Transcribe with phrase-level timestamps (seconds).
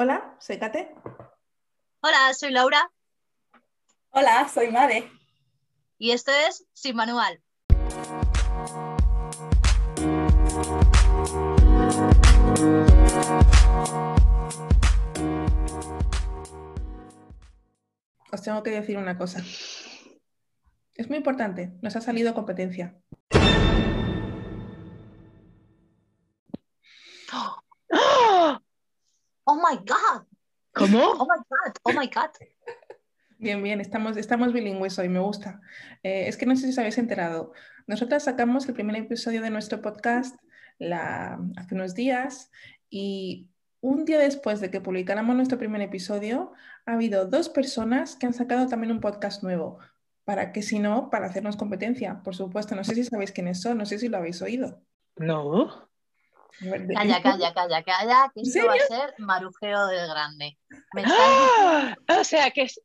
[0.00, 0.94] Hola, soy Kate.
[2.02, 2.88] Hola, soy Laura
[4.10, 5.10] Hola, soy Made.
[5.98, 7.42] y esto es Sin Manual.
[18.30, 19.40] Os tengo que decir una cosa.
[20.94, 22.94] Es muy importante, nos ha salido competencia.
[29.70, 30.22] My god,
[30.72, 30.98] ¿Cómo?
[31.18, 32.30] oh my god, oh my god.
[33.38, 35.60] Bien, bien, estamos, estamos bilingües hoy, me gusta.
[36.02, 37.52] Eh, es que no sé si os habéis enterado.
[37.86, 40.36] Nosotras sacamos el primer episodio de nuestro podcast
[40.78, 42.50] la- hace unos días
[42.90, 43.48] y
[43.80, 46.52] un día después de que publicáramos nuestro primer episodio,
[46.84, 49.78] ha habido dos personas que han sacado también un podcast nuevo.
[50.24, 51.08] ¿Para qué si no?
[51.08, 52.74] Para hacernos competencia, por supuesto.
[52.74, 54.82] No sé si sabéis quiénes son, no sé si lo habéis oído.
[55.16, 55.88] No.
[56.94, 60.58] Calla, calla, calla, calla, que ¿En esto va a ser marujeo del grande.
[60.94, 61.96] Me ¡Ah!
[62.20, 62.80] O sea, que es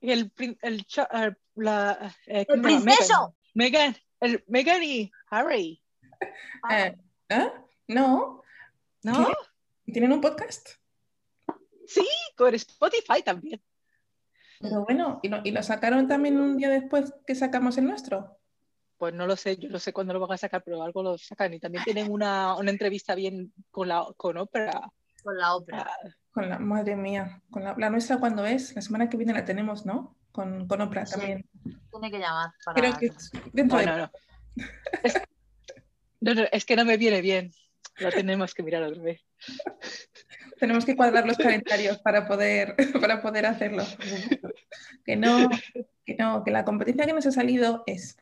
[0.00, 2.84] el, el, eh, la, eh, ¡El ¿cómo se llama?
[2.84, 3.36] princeso!
[3.54, 5.82] Megan, el Megan y Harry,
[6.70, 6.96] Eh,
[7.30, 7.52] ¿ah?
[7.88, 8.42] No,
[9.02, 9.28] ¿no?
[9.84, 10.68] ¿tienen un podcast?
[11.86, 13.60] Sí, con Spotify también.
[14.60, 18.38] Pero bueno, ¿y lo, y lo sacaron también un día después que sacamos el nuestro?
[19.02, 21.18] Pues no lo sé, yo no sé cuándo lo van a sacar, pero algo lo
[21.18, 21.52] sacan.
[21.52, 24.92] Y también tienen una, una entrevista bien con la con Oprah.
[25.24, 25.90] Con la ópera.
[25.90, 29.32] Ah, Con la madre mía, con la, la nuestra cuando es, la semana que viene
[29.32, 30.16] la tenemos, ¿no?
[30.30, 31.16] Con, con Oprah Sí.
[31.18, 31.50] también.
[31.90, 32.80] Tiene que llamar para.
[32.80, 33.10] Creo que
[33.52, 34.10] dentro No, de- no, no.
[35.02, 35.14] Es,
[36.20, 37.50] no, no, es que no me viene bien.
[37.98, 39.20] Lo tenemos que mirar otra vez.
[40.62, 43.82] Tenemos que cuadrar los calendarios para poder, para poder hacerlo.
[45.04, 45.48] Que no,
[46.06, 48.16] que no, que la competencia que nos ha salido es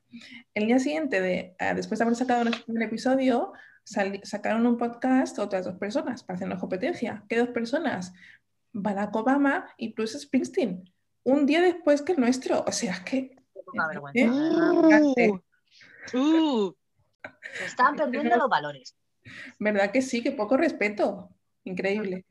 [0.55, 3.53] el día siguiente de, ah, después de haber sacado nuestro primer episodio,
[3.85, 7.25] sali- sacaron un podcast otras dos personas para hacernos competencia.
[7.29, 8.15] ¿Qué dos personas?
[8.73, 10.91] Barack Obama y Bruce Springsteen.
[11.25, 12.65] Un día después que el nuestro.
[12.67, 13.37] O sea, que
[14.15, 14.27] ¿Eh?
[16.15, 16.73] Uh,
[17.59, 18.97] Se están perdiendo los valores.
[19.59, 20.23] ¿Verdad que sí?
[20.23, 21.29] Que poco respeto.
[21.65, 22.25] Increíble.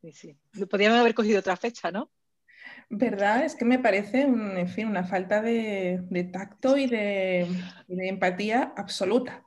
[0.00, 0.36] Sí, sí.
[0.70, 2.10] Podríamos haber cogido otra fecha, ¿no?
[2.88, 3.44] ¿Verdad?
[3.44, 7.46] Es que me parece, un- en fin, una falta de, de tacto y de,
[7.88, 9.42] y de empatía absoluta.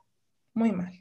[0.54, 0.92] Muy mal.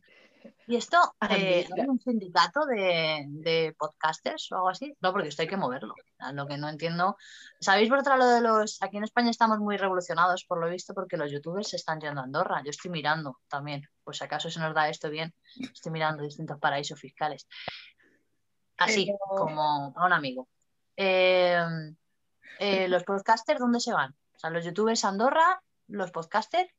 [0.67, 4.95] ¿Y esto, Ah, eh, hay un sindicato de, de podcasters o algo así?
[5.01, 5.95] No, porque esto hay que moverlo.
[6.19, 7.17] A Lo que no entiendo.
[7.59, 8.81] ¿Sabéis por otra lo de los.
[8.83, 12.21] Aquí en España estamos muy revolucionados, por lo visto, porque los youtubers se están yendo
[12.21, 12.61] a Andorra.
[12.63, 15.33] Yo estoy mirando también, pues si acaso se nos da esto bien,
[15.73, 17.47] estoy mirando distintos paraísos fiscales.
[18.79, 20.47] Así, Pero- como a un amigo.
[20.95, 21.57] Eh,
[22.59, 24.15] eh, ¿Los podcasters dónde se van?
[24.35, 26.69] O sea, los youtubers Andorra, los podcasters.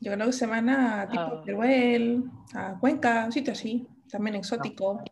[0.00, 1.42] Yo creo que se van a tipo Ah.
[1.44, 2.24] Teruel,
[2.54, 5.02] a Cuenca, un sitio así, también exótico.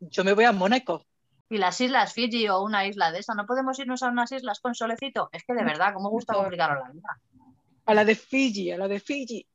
[0.00, 1.04] Yo me voy a Mónaco.
[1.48, 4.60] Y las islas Fiji o una isla de esa, ¿no podemos irnos a unas islas
[4.60, 5.28] con solecito?
[5.32, 7.20] Es que de verdad, ¿cómo gusta complicaros la vida?
[7.86, 9.46] A la de Fiji, a la de Fiji.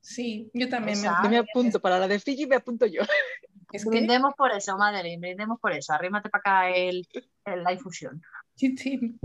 [0.00, 1.28] Sí, yo también me...
[1.28, 3.02] Me apunto, para la de Fiji me apunto yo.
[3.74, 5.92] Es que, Brindemos por eso, Madeline, brindemos por eso.
[5.92, 7.06] Arrímate para acá el,
[7.44, 8.22] el- la infusión.
[8.54, 9.18] sí, sí,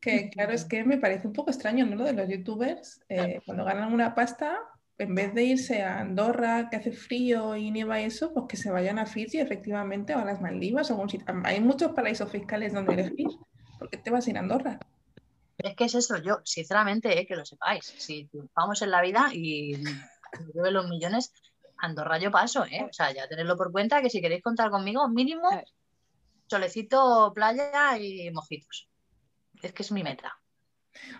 [0.00, 1.96] que claro, es que me parece un poco extraño, ¿no?
[1.96, 4.58] Lo de los youtubers, eh, cuando ganan una pasta,
[4.98, 8.56] en vez de irse a Andorra, que hace frío y nieva y eso, pues que
[8.56, 11.26] se vayan a Fiji, efectivamente, o a las Maldivas, o algún sitio.
[11.44, 13.28] Hay muchos paraísos fiscales donde elegir.
[13.78, 14.78] ¿Por qué te vas a ir a Andorra?
[15.58, 17.86] Es que es eso, yo, sinceramente, eh, que lo sepáis.
[17.86, 21.32] Si triunfamos en la vida y me lleve los millones,
[21.84, 22.86] Andorra yo paso, ¿eh?
[22.88, 25.48] O sea, ya tenerlo por cuenta que si queréis contar conmigo, mínimo
[26.46, 28.88] solecito, playa y mojitos.
[29.62, 30.32] Es que es mi meta.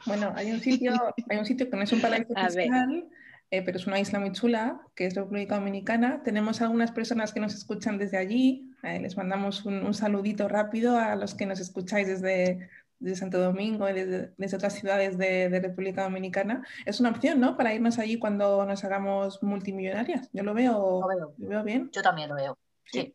[0.07, 0.93] Bueno, hay un sitio,
[1.31, 3.09] hay un sitio que no es un paraíso fiscal,
[3.51, 6.23] eh, pero es una isla muy chula, que es República Dominicana.
[6.23, 8.71] Tenemos algunas personas que nos escuchan desde allí.
[8.83, 12.69] eh, les mandamos un, un saludito rápido a los que nos escucháis desde,
[13.05, 16.67] desde Santo Domingo y desde, desde otras ciudades de, de República Dominicana.
[16.87, 17.55] Es una opción, ¿no?
[17.55, 20.31] Para irnos allí cuando nos hagamos multimillonarias.
[20.33, 21.35] Yo lo veo, Lo veo.
[21.37, 21.91] lo veo bien.
[21.93, 22.59] Yo también lo veo.
[22.87, 23.15] Sí.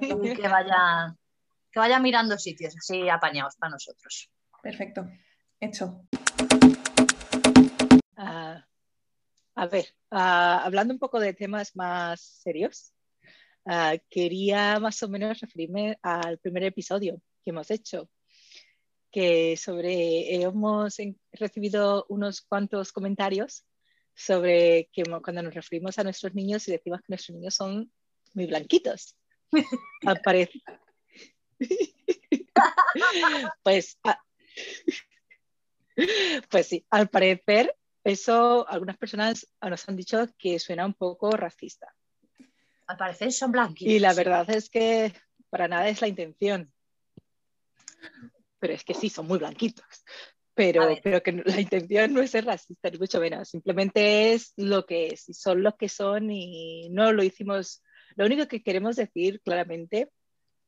[0.00, 1.16] Y que vaya,
[1.72, 4.30] que vaya mirando sitios así apañados para nosotros.
[4.62, 5.08] Perfecto.
[5.58, 6.02] Hecho.
[8.16, 8.64] Ah,
[9.56, 12.92] a ver, ah, hablando un poco de temas más serios,
[13.66, 18.08] ah, quería más o menos referirme al primer episodio que hemos hecho,
[19.10, 23.64] que sobre hemos en- recibido unos cuantos comentarios
[24.14, 27.92] sobre que cuando nos referimos a nuestros niños y decimos que nuestros niños son
[28.34, 29.16] muy blanquitos.
[30.06, 30.60] Al parecer.
[33.62, 33.98] pues,
[36.50, 37.74] pues sí, al parecer
[38.04, 41.92] eso algunas personas nos han dicho que suena un poco racista.
[42.86, 43.92] Al parecer son blanquitos.
[43.92, 45.12] Y la verdad es que
[45.50, 46.72] para nada es la intención.
[48.58, 49.86] Pero es que sí, son muy blanquitos.
[50.54, 53.48] Pero, pero que la intención no es ser racista, ni mucho menos.
[53.48, 55.28] Simplemente es lo que es.
[55.28, 57.82] Y son lo que son y no lo hicimos.
[58.16, 60.10] Lo único que queremos decir claramente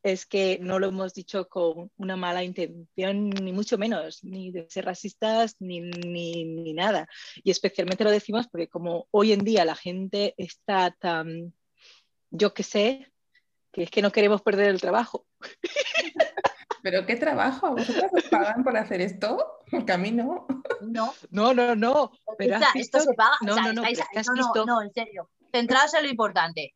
[0.02, 4.66] es que no lo hemos dicho con una mala intención, ni mucho menos, ni de
[4.70, 7.08] ser racistas, ni, ni, nada.
[7.42, 11.52] Y especialmente lo decimos porque como hoy en día la gente está tan,
[12.30, 13.12] yo qué sé,
[13.72, 15.26] que es que no queremos perder el trabajo.
[16.82, 17.66] ¿Pero qué trabajo?
[17.66, 19.60] ¿A vosotros os pagan por hacer esto?
[19.70, 20.46] Porque a mí no.
[20.80, 21.12] No.
[21.30, 22.12] No, no, no.
[22.38, 23.36] Pero esto se paga.
[23.42, 25.30] No, no, no, no, no, en serio.
[25.52, 26.74] Centraos en lo importante.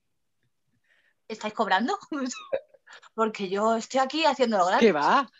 [1.29, 1.97] ¿Estáis cobrando?
[3.15, 4.87] porque yo estoy aquí haciéndolo gratis.
[4.87, 5.31] ¿Qué va?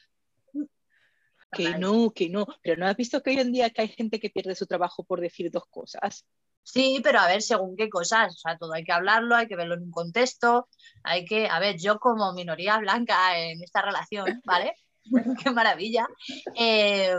[1.53, 2.47] Que no, que no.
[2.63, 5.05] Pero ¿no has visto que hoy en día que hay gente que pierde su trabajo
[5.05, 6.27] por decir dos cosas?
[6.65, 9.55] Sí, pero a ver, según qué cosas, o sea, todo hay que hablarlo, hay que
[9.55, 10.69] verlo en un contexto,
[11.03, 14.75] hay que, a ver, yo como minoría blanca en esta relación, ¿vale?
[15.45, 16.09] qué maravilla.
[16.57, 17.15] Eh,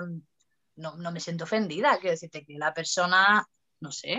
[0.78, 3.46] no, no me siento ofendida, quiero decirte que la persona,
[3.80, 4.18] no sé.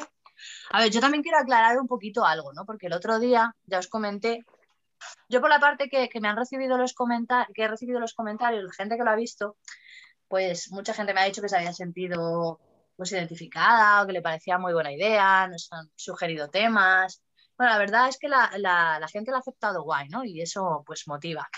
[0.71, 2.65] A ver, yo también quiero aclarar un poquito algo, ¿no?
[2.65, 4.45] Porque el otro día ya os comenté
[5.29, 8.65] yo por la parte que, me han recibido los comentarios, que he recibido los comentarios,
[8.65, 9.57] la gente que lo ha visto,
[10.29, 12.61] pues mucha gente me ha dicho que se había sentido
[12.97, 17.23] pues identificada o que le parecía muy buena idea, nos han sugerido temas.
[17.57, 20.25] Bueno, la verdad es que la, gente lo ha aceptado guay, ¿no?
[20.25, 21.49] Y eso pues motiva.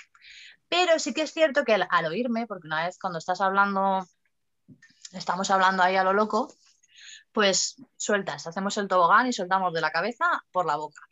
[0.68, 4.06] Pero sí que es cierto que al, oírme, porque una vez cuando estás hablando,
[5.12, 6.52] estamos hablando ahí a lo loco,
[7.32, 11.02] pues sueltas, hacemos el tobogán y soltamos de la cabeza por la boca.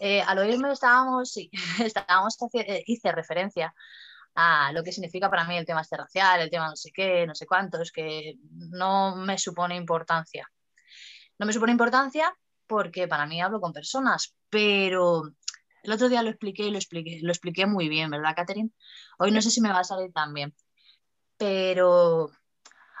[0.00, 1.50] Eh, al oírme estábamos, sí,
[1.84, 3.74] estábamos, eh, hice referencia
[4.34, 7.26] a lo que significa para mí el tema este racial, el tema no sé qué,
[7.26, 10.50] no sé cuántos, que no me supone importancia.
[11.38, 12.34] No me supone importancia
[12.66, 15.22] porque para mí hablo con personas, pero
[15.82, 18.70] el otro día lo expliqué y lo expliqué, lo expliqué muy bien, ¿verdad, Catherine?
[19.18, 20.54] Hoy no sé si me va a salir tan bien,
[21.36, 22.30] pero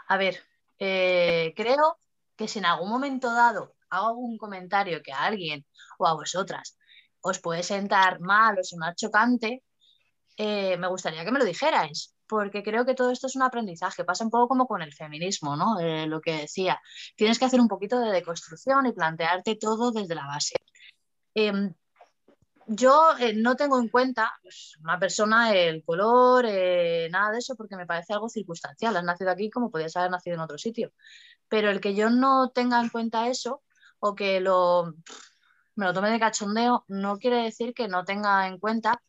[0.08, 0.40] a ver,
[0.78, 1.98] eh, creo
[2.36, 5.64] que si en algún momento dado hago algún comentario que a alguien
[5.98, 6.76] o a vosotras
[7.20, 9.62] os puede sentar mal o sonar chocante,
[10.36, 14.04] eh, me gustaría que me lo dijerais, porque creo que todo esto es un aprendizaje,
[14.04, 15.78] pasa un poco como con el feminismo, ¿no?
[15.80, 16.80] Eh, lo que decía,
[17.16, 20.56] tienes que hacer un poquito de deconstrucción y plantearte todo desde la base.
[21.34, 21.74] Em,
[22.66, 27.76] yo eh, no tengo en cuenta pues, una persona el color, nada de eso, porque
[27.76, 28.96] me parece algo circunstancial.
[28.96, 30.92] Has nacido aquí como podías haber nacido en otro sitio.
[31.48, 33.62] Pero el que yo no tenga en cuenta eso
[34.00, 34.94] o que lo
[35.76, 39.02] me lo tome de cachondeo, no quiere decir que no tenga en cuenta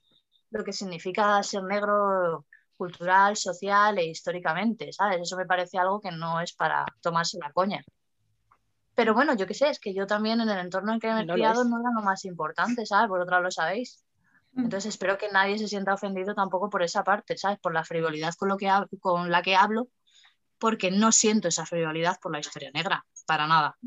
[0.52, 2.46] lo que significa ser negro
[2.78, 5.22] cultural, social e históricamente, ¿sabes?
[5.22, 7.84] Eso me parece algo que no es para tomarse la coña.
[8.94, 11.22] Pero bueno, yo qué sé, es que yo también en el entorno en que me
[11.22, 13.10] he criado no era lo más importante, ¿sabes?
[13.10, 14.06] Lado lo sabéis.
[14.54, 14.66] Mm.
[14.66, 17.60] Entonces espero que nadie se sienta ofendido tampoco por esa parte, ¿sabes?
[17.60, 18.70] Por la frivolidad con, lo que
[19.00, 19.90] con la que hablo,
[20.58, 23.78] porque no siento esa frivolidad por la historia negra, para nada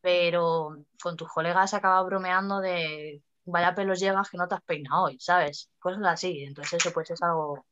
[0.00, 5.04] pero con tus colegas acabas bromeando de vaya pelos llevas que no te has peinado
[5.04, 5.70] hoy, ¿sabes?
[5.78, 6.44] Cosas así.
[6.44, 7.64] Entonces eso pues es algo...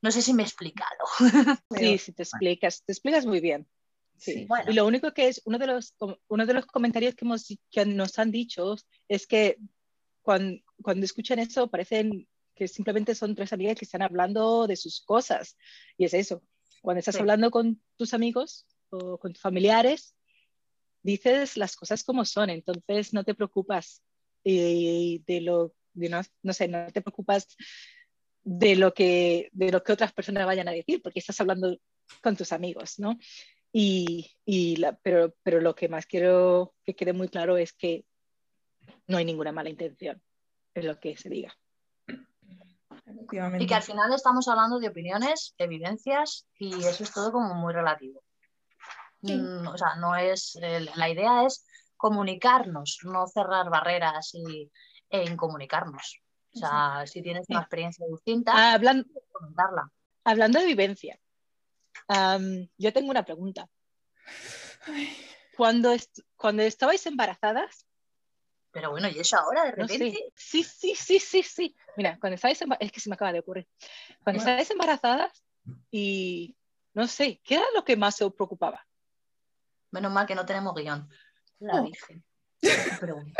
[0.00, 1.04] No sé si me he explicado.
[1.76, 3.66] Sí, sí, te explicas, te explicas muy bien.
[4.16, 4.48] Sí.
[4.66, 5.94] Y lo único que es, uno de los,
[6.28, 8.76] uno de los comentarios que, hemos, que nos han dicho
[9.06, 9.58] es que
[10.22, 15.00] cuando, cuando escuchan eso parecen que simplemente son tres amigas que están hablando de sus
[15.00, 15.56] cosas.
[15.96, 16.42] Y es eso,
[16.82, 20.16] cuando estás hablando con tus amigos o con tus familiares,
[21.02, 24.02] dices las cosas como son, entonces no te preocupas
[24.56, 25.74] de lo,
[26.42, 27.56] no, sé, no te preocupas
[28.44, 31.76] de lo, que, de lo que otras personas vayan a decir, porque estás hablando
[32.22, 33.18] con tus amigos, ¿no?
[33.72, 34.34] Y,
[35.02, 38.04] pero, pero lo que más quiero que quede muy claro es que
[39.06, 40.22] no hay ninguna mala intención
[40.74, 41.54] en lo que se diga.
[43.58, 47.72] Y que al final estamos hablando de opiniones, evidencias y eso es todo como muy
[47.72, 48.22] relativo.
[49.22, 50.58] Mm, o sea, no es,
[50.96, 51.64] la idea es
[51.98, 54.70] comunicarnos, no cerrar barreras y,
[55.10, 56.22] e incomunicarnos.
[56.54, 59.90] O sea, si tienes una experiencia distinta, ah, hablando, comentarla.
[60.24, 61.18] Hablando de vivencia,
[62.78, 63.68] yo tengo una pregunta.
[65.56, 65.94] Cuando,
[66.36, 67.84] cuando estabais embarazadas,
[68.70, 70.30] pero bueno, ¿y eso ahora de repente?
[70.34, 71.76] Sí, sí, sí, sí, sí.
[71.96, 73.66] Mira, cuando estabais es que se me acaba de ocurrir.
[74.22, 75.42] Cuando estabais embarazadas
[75.90, 76.54] y
[76.92, 78.86] no sé, ¿qué era lo que más os preocupaba?
[79.90, 81.08] Menos mal que no tenemos guion.
[81.60, 81.84] La oh.
[81.84, 82.22] Virgen.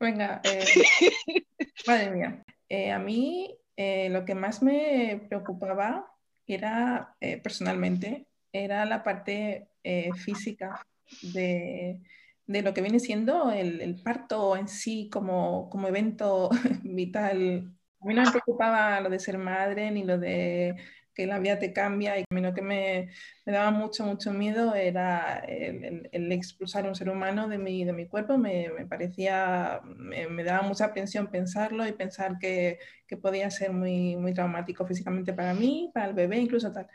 [0.00, 0.64] Venga, eh,
[1.86, 2.42] madre mía.
[2.68, 6.12] Eh, a mí eh, lo que más me preocupaba
[6.46, 9.68] era, personalmente, era la parte
[10.16, 10.86] física
[11.22, 12.00] de,
[12.46, 16.50] de lo que viene siendo el, el parto en sí como, como evento
[16.82, 17.72] vital.
[18.00, 20.74] A mí no me preocupaba lo de ser madre ni lo de
[21.14, 23.10] que la vida te cambia y lo que me,
[23.44, 28.38] daba mucho, mucho miedo era el, expulsar un ser humano de mi, de mi cuerpo.
[28.38, 34.16] Me, me parecía, me, daba mucha aprensión pensarlo y pensar que, que, podía ser muy,
[34.16, 36.88] muy traumático físicamente para mí, para el bebé, incluso tal.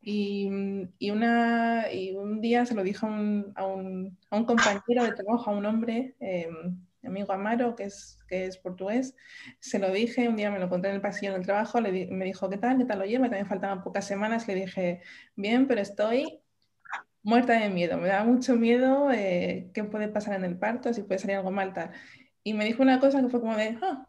[0.00, 0.48] Y,
[0.98, 5.04] y, una, y un día se lo dije a un, a un, a un compañero
[5.04, 6.14] de trabajo, a un hombre.
[6.20, 9.14] Mi amigo Amaro, que es, que es portugués,
[9.60, 12.24] se lo dije, un día me lo encontré en el pasillo del trabajo, le me
[12.24, 12.78] dijo, ¿qué tal?
[12.78, 13.26] ¿Qué tal lo lleva?
[13.26, 15.02] También faltaban pocas semanas, le dije,
[15.36, 16.40] bien, pero estoy
[17.22, 21.02] muerta de miedo, me da mucho miedo eh, qué puede pasar en el parto, si
[21.02, 21.92] puede salir algo mal, tal.
[22.42, 24.08] Y me dijo una cosa que fue como de, ah,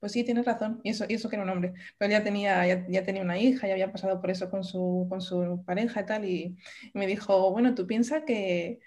[0.00, 2.66] pues sí, tienes razón, y eso, y eso que era un hombre, pero ya tenía,
[2.66, 6.06] ya, tenía una hija, ya había pasado por eso con su, con su pareja y
[6.06, 6.56] tal, y,
[6.92, 8.80] y me dijo, bueno, tú piensas que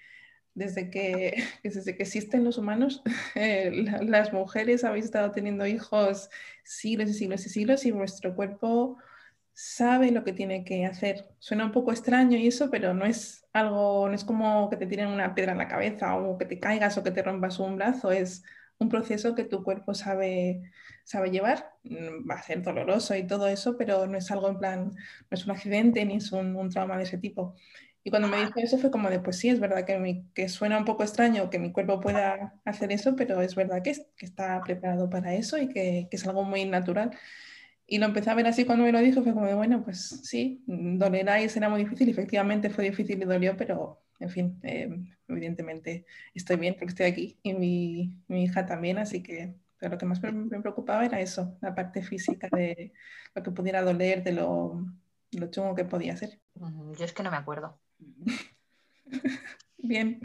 [0.56, 3.02] desde que, desde que existen los humanos,
[3.36, 6.30] las mujeres habéis estado teniendo hijos
[6.64, 8.98] siglos y siglos y siglos y vuestro cuerpo
[9.54, 11.30] sabe lo que tiene que hacer.
[11.40, 14.88] Suena un poco extraño y eso, pero no es algo, no es como que te
[14.88, 17.76] tiren una piedra en la cabeza o que te caigas o que te rompas un
[17.78, 18.44] brazo, es
[18.80, 20.72] un proceso que tu cuerpo sabe,
[21.04, 21.72] sabe llevar.
[21.84, 24.96] Mm, va a ser doloroso y todo eso, pero no es algo en plan, no
[25.32, 27.56] es un accidente ni es un trauma de ese tipo.
[28.04, 30.78] Y cuando me dijo eso fue como de, pues sí, es verdad que, que suena
[30.78, 34.62] un poco extraño que mi cuerpo pueda hacer eso, pero es verdad que, que está
[34.62, 37.12] preparado para eso y que, que, es algo muy natural.
[37.88, 40.22] Y lo empecé a ver así cuando me lo dijo, fue como de, bueno, pues
[40.24, 42.10] sí, dolerá y será muy difícil.
[42.10, 44.90] Efectivamente fue difícil y dolió, pero en fin, eh,
[45.28, 49.98] evidentemente estoy bien porque estoy aquí y mi, mi hija también, así que pero lo
[49.98, 52.94] que más me, me preocupaba era eso, la parte física de
[53.36, 54.86] lo que pudiera doler, de lo,
[55.32, 56.40] lo chungo que podía ser.
[56.98, 57.82] Yo es que no me acuerdo.
[59.78, 60.22] Bien.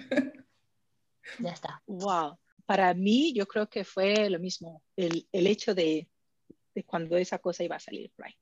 [1.39, 1.83] Ya está.
[1.87, 2.39] Wow.
[2.67, 6.09] Para mí, yo creo que fue lo mismo, el, el hecho de,
[6.75, 8.35] de, cuando esa cosa iba a salir por ahí.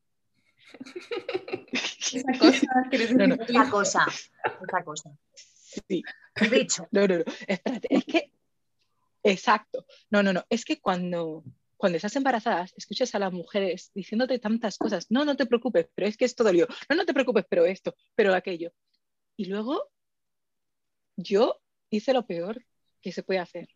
[1.72, 2.66] esa cosa,
[3.14, 3.34] no, no.
[3.36, 5.16] esa cosa, esa cosa.
[5.32, 6.02] Sí.
[6.50, 6.88] Dicho.
[6.90, 7.24] No, no, no.
[7.46, 8.32] Espérate, es que,
[9.22, 9.86] exacto.
[10.10, 10.44] No, no, no.
[10.50, 11.44] Es que cuando,
[11.76, 15.06] cuando estás embarazada, escuchas a las mujeres diciéndote tantas cosas.
[15.10, 16.66] No, no te preocupes, pero es que esto dolió.
[16.88, 18.72] No, no te preocupes, pero esto, pero aquello.
[19.36, 19.90] Y luego
[21.16, 22.64] yo hice lo peor
[23.00, 23.68] que se puede hacer,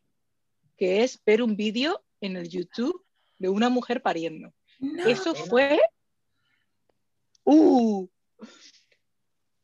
[0.76, 3.04] que es ver un vídeo en el YouTube
[3.38, 4.52] de una mujer pariendo.
[4.78, 5.78] No, Eso fue...
[7.44, 8.08] ¡Uh!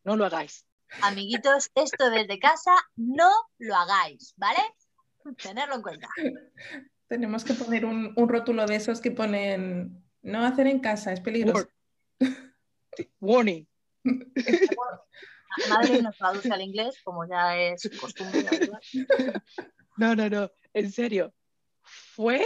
[0.05, 0.67] No lo hagáis.
[1.03, 4.61] Amiguitos, esto desde casa no lo hagáis, ¿vale?
[5.43, 6.09] Tenerlo en cuenta.
[7.09, 11.21] Tenemos que poner un, un rótulo de esos que ponen no hacer en casa, es
[11.21, 11.69] peligroso.
[13.21, 13.67] Warning.
[15.69, 18.47] Madre nos traduce al inglés, como ya es costumbre.
[19.99, 21.33] No, no, no, en serio.
[21.81, 22.45] Fue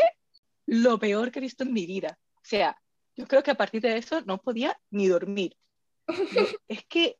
[0.66, 2.16] lo peor que he visto en mi vida.
[2.36, 2.80] O sea,
[3.16, 5.56] yo creo que a partir de eso no podía ni dormir.
[6.68, 7.16] Es que.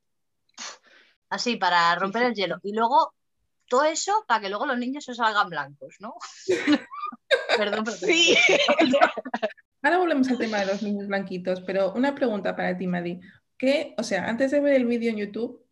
[1.29, 2.59] Así, para romper el hielo.
[2.63, 3.13] Y luego,
[3.69, 6.15] todo eso para que luego los niños se salgan blancos, ¿no?
[7.57, 8.01] perdón, perdón.
[8.01, 8.37] Sí.
[9.83, 13.21] Ahora volvemos al tema de los niños blanquitos, pero una pregunta para ti, Madi.
[13.57, 15.65] ¿Qué, o sea, antes de ver el vídeo en YouTube,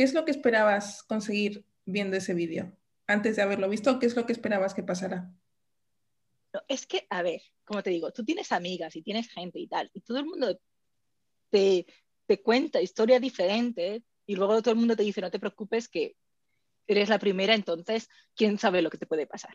[0.00, 2.74] ¿Qué es lo que esperabas conseguir viendo ese vídeo?
[3.06, 5.30] Antes de haberlo visto, ¿qué es lo que esperabas que pasara?
[6.54, 9.66] No, es que, a ver, como te digo, tú tienes amigas y tienes gente y
[9.66, 10.58] tal, y todo el mundo
[11.50, 11.84] te,
[12.24, 16.16] te cuenta historias diferentes y luego todo el mundo te dice, no te preocupes que
[16.86, 19.54] eres la primera, entonces, ¿quién sabe lo que te puede pasar?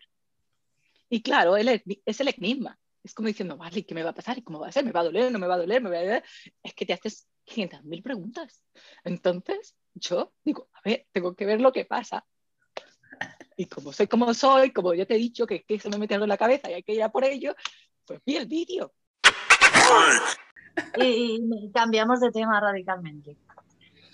[1.10, 2.80] Y claro, él es el enigma.
[3.04, 4.38] Es como diciendo, vale, ¿qué me va a pasar?
[4.38, 4.86] ¿Y cómo va a ser?
[4.86, 5.32] ¿Me va a doler?
[5.32, 5.82] ¿No me va a doler?
[5.82, 6.24] ¿Me va a doler?
[6.62, 8.62] Es que te haces 500.000 preguntas.
[9.04, 12.26] Entonces, yo digo, a ver, tengo que ver lo que pasa.
[13.58, 16.14] Y como soy como soy, como ya te he dicho que, que se me mete
[16.14, 17.56] algo en la cabeza y hay que ir a por ello,
[18.06, 18.94] pues vi el vídeo.
[20.98, 23.38] Y, y, cambiamos de tema radicalmente.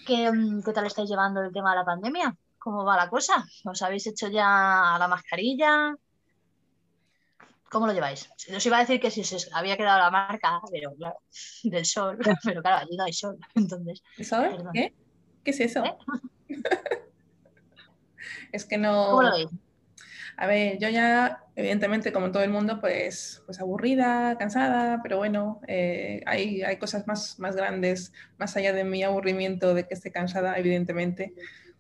[0.06, 2.36] ¿Qué, mm, ¿Qué tal estáis llevando el tema de la pandemia?
[2.60, 3.44] ¿Cómo va la cosa?
[3.66, 5.96] ¿Os habéis hecho ya la mascarilla?
[7.72, 8.30] ¿Cómo lo lleváis?
[8.56, 11.18] Os iba a decir que si se había quedado la marca, pero claro,
[11.64, 13.38] del sol, pero claro, allí no hay sol.
[13.56, 14.62] Entonces, ¿Sabes?
[14.74, 14.94] ¿Qué?
[15.44, 15.84] ¿Qué es eso?
[15.86, 15.94] ¿Eh?
[18.52, 19.06] es que no.
[19.06, 19.50] ¿Cómo lo veis?
[20.38, 25.62] A ver, yo ya, evidentemente, como todo el mundo, pues, pues aburrida, cansada, pero bueno,
[25.68, 30.12] eh, hay, hay cosas más, más grandes, más allá de mi aburrimiento de que esté
[30.12, 31.36] cansada, evidentemente,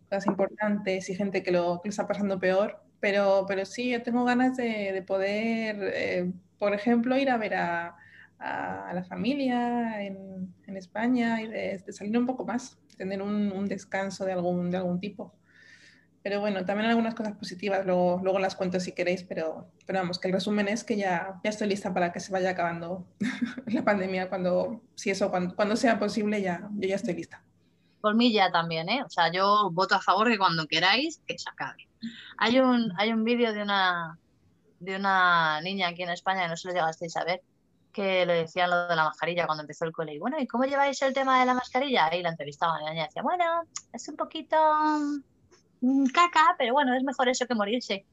[0.09, 4.03] cosas importantes y gente que lo, que lo está pasando peor, pero, pero sí, yo
[4.03, 7.95] tengo ganas de, de poder, eh, por ejemplo, ir a ver a,
[8.37, 13.65] a la familia en, en España y de, de, salir un poco más, tener un,
[13.65, 15.33] descanso de algún, de algún tipo.
[16.21, 20.19] Pero bueno, también algunas cosas positivas, luego, luego las cuento si queréis, pero, pero vamos,
[20.19, 23.07] que el resumen es que ya, ya estoy lista para que se vaya acabando
[23.65, 27.41] la pandemia, cuando, si eso, cuando, cuando sea posible, ya, yo ya estoy lista.
[28.01, 29.03] Por mí ya también, ¿eh?
[29.03, 31.87] O sea, yo voto a favor que cuando queráis, que se acabe.
[32.37, 34.19] Hay un, hay un vídeo de una,
[34.79, 37.41] de una niña aquí en España, no sé si lo llegasteis a ver,
[37.91, 40.13] que le decían lo de la mascarilla cuando empezó el cole.
[40.13, 42.13] Y bueno, ¿y cómo lleváis el tema de la mascarilla?
[42.15, 44.57] Y la entrevistaban y la niña decía, bueno, es un poquito
[45.81, 48.05] mm, caca, pero bueno, es mejor eso que morirse.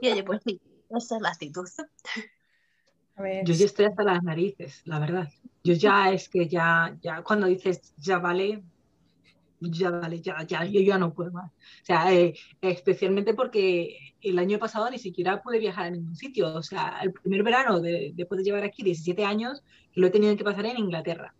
[0.00, 1.68] Y oye, pues sí, esa es la actitud.
[3.16, 5.28] Yo ya estoy hasta las narices, la verdad.
[5.62, 8.62] Yo ya es que ya, ya cuando dices ya vale,
[9.60, 11.50] ya vale, ya, ya, yo ya no puedo más.
[11.50, 16.54] O sea, eh, especialmente porque el año pasado ni siquiera pude viajar a ningún sitio.
[16.54, 19.62] O sea, el primer verano de, después de llevar aquí 17 años,
[19.94, 21.34] lo he tenido que pasar en Inglaterra.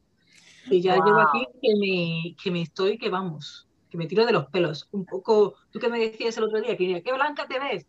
[0.70, 4.32] Y ya llevo aquí que me, que me estoy, que vamos, que me tiro de
[4.32, 4.88] los pelos.
[4.92, 7.86] Un poco, tú que me decías el otro día, que qué blanca te ves.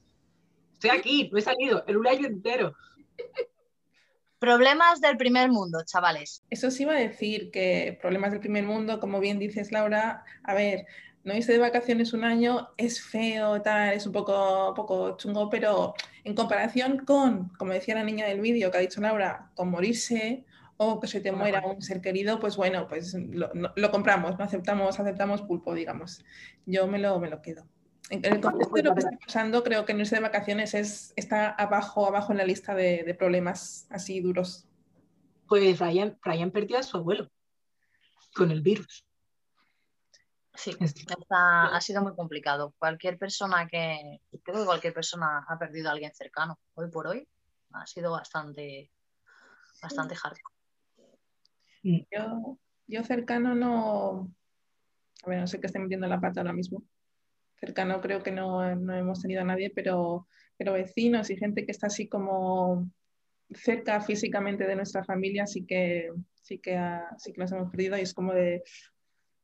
[0.74, 2.75] Estoy aquí, no he salido, el un año entero.
[4.39, 6.44] Problemas del primer mundo, chavales.
[6.50, 10.54] Eso sí iba a decir que problemas del primer mundo, como bien dices Laura, a
[10.54, 10.86] ver,
[11.24, 15.96] no irse de vacaciones un año es feo, tal, es un poco, poco chungo, pero
[16.24, 20.46] en comparación con, como decía la niña del vídeo que ha dicho Laura, con morirse
[20.77, 24.44] o que se te muera un ser querido, pues bueno, pues lo, lo compramos, no
[24.44, 26.24] aceptamos, aceptamos pulpo, digamos.
[26.65, 27.65] Yo me lo, me lo quedo.
[28.09, 31.13] En el contexto de lo que está pasando, creo que no irse de vacaciones es,
[31.15, 34.67] está abajo, abajo en la lista de, de problemas así duros.
[35.47, 37.31] Pues Ryan, Ryan perdió a su abuelo
[38.35, 39.05] con el virus.
[40.55, 42.74] Sí, está, ha sido muy complicado.
[42.77, 47.27] Cualquier persona que, creo que cualquier persona ha perdido a alguien cercano hoy por hoy,
[47.74, 48.91] ha sido bastante,
[49.81, 50.55] bastante hardcore.
[51.83, 52.57] Yo,
[52.88, 54.31] yo cercano no,
[55.24, 56.83] a ver, no sé qué estoy metiendo la pata ahora mismo,
[57.65, 61.72] cercano creo que no, no, hemos tenido a nadie, pero, pero vecinos y gente que
[61.72, 62.89] está así como
[63.53, 66.77] cerca físicamente de nuestra familia sí que, sí que,
[67.17, 68.63] sí que los hemos perdido y es como de,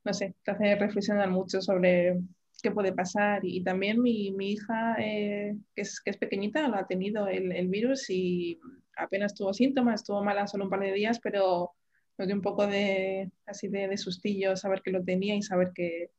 [0.04, 2.20] no sé, te hace reflexionar mucho sobre
[2.62, 3.42] qué puede pasar.
[3.44, 7.52] Y, también mi, mi hija, eh, que, es, que es pequeñita, lo ha tenido el,
[7.52, 8.60] el, virus y
[8.96, 11.72] apenas tuvo síntomas, estuvo mala solo un par de días, pero
[12.18, 15.72] nos dio un poco de, así de, de sustillo saber que lo tenía y saber
[15.74, 16.12] que,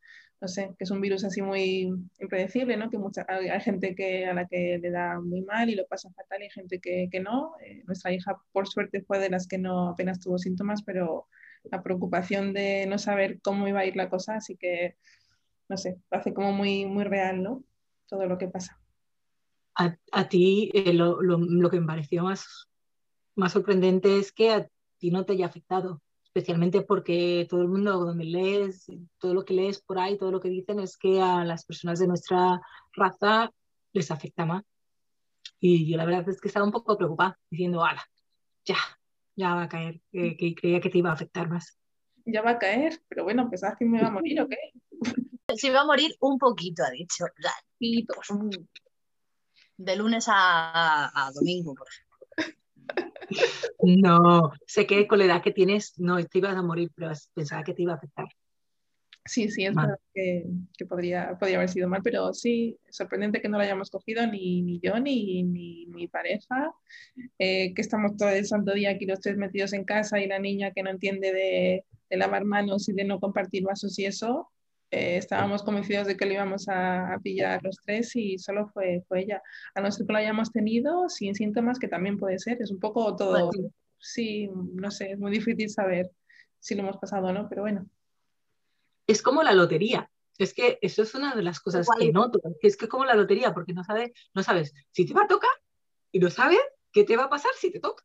[0.42, 2.90] no sé, que es un virus así muy impredecible, ¿no?
[2.90, 6.10] Que mucha, hay, gente que, a la que le da muy mal y lo pasa
[6.10, 7.52] fatal y hay gente que, que no.
[7.64, 11.28] Eh, nuestra hija, por suerte, fue de las que no apenas tuvo síntomas, pero
[11.70, 14.96] la preocupación de no saber cómo iba a ir la cosa, así que,
[15.68, 17.62] no sé, hace como muy, muy real, ¿no?
[18.08, 18.80] Todo lo que pasa.
[19.76, 22.68] A, a ti eh, lo, lo, lo, que me pareció más,
[23.36, 26.02] más sorprendente es que a ti no te haya afectado
[26.34, 28.86] especialmente porque todo el mundo donde lees,
[29.18, 31.98] todo lo que lees por ahí, todo lo que dicen es que a las personas
[31.98, 32.58] de nuestra
[32.94, 33.52] raza
[33.92, 34.64] les afecta más.
[35.60, 38.02] Y yo la verdad es que estaba un poco preocupada, diciendo, ala,
[38.64, 38.78] ya,
[39.36, 41.78] ya va a caer, que, que, creía que te iba a afectar más.
[42.24, 44.56] Ya va a caer, pero bueno, ¿pensabas que me iba a morir o qué?
[45.54, 47.26] Se iba a morir un poquito, ha dicho.
[47.78, 48.66] Pues
[49.76, 52.01] de lunes a, a domingo, por ejemplo.
[53.82, 57.64] No, sé que con la edad que tienes no te ibas a morir, pero pensaba
[57.64, 58.26] que te iba a afectar.
[59.24, 59.86] Sí, sí, es mal.
[59.86, 63.88] verdad que, que, podría, podría haber sido mal, pero sí, sorprendente que no lo hayamos
[63.88, 66.74] cogido ni, ni yo ni, ni mi pareja,
[67.38, 70.40] eh, que estamos todo el santo día aquí los tres metidos en casa y la
[70.40, 74.51] niña que no entiende de, de lavar manos y de no compartir vasos y eso,
[74.92, 79.02] eh, estábamos convencidos de que lo íbamos a, a, pillar los tres y solo fue,
[79.08, 79.42] fue ella.
[79.74, 82.78] A no ser que lo hayamos tenido sin síntomas, que también puede ser, es un
[82.78, 83.70] poco todo, bueno.
[83.98, 86.10] sí, no sé, es muy difícil saber
[86.60, 87.86] si lo hemos pasado o no, pero bueno.
[89.06, 90.10] Es como la lotería.
[90.36, 91.98] Es que eso es una de las cosas Igual.
[91.98, 95.22] que noto, es que como la lotería, porque no sabes, no sabes si te va
[95.22, 95.50] a tocar
[96.10, 96.60] y no sabes
[96.92, 98.04] qué te va a pasar si te toca.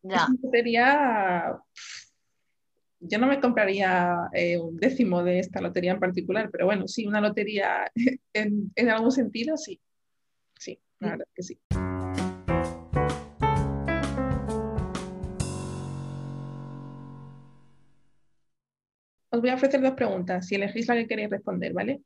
[0.00, 0.16] Ya.
[0.16, 1.58] Es una lotería
[3.06, 7.06] yo no me compraría eh, un décimo de esta lotería en particular, pero bueno, sí,
[7.06, 7.90] una lotería
[8.32, 9.80] en, en algún sentido, sí.
[10.58, 11.58] Sí, la verdad que sí.
[19.30, 22.02] Os voy a ofrecer dos preguntas, si elegís la que queréis responder, ¿vale?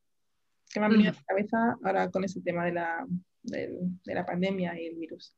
[0.73, 3.07] Que me han venido a la cabeza ahora con ese tema de la,
[3.43, 5.37] de, de la pandemia y el virus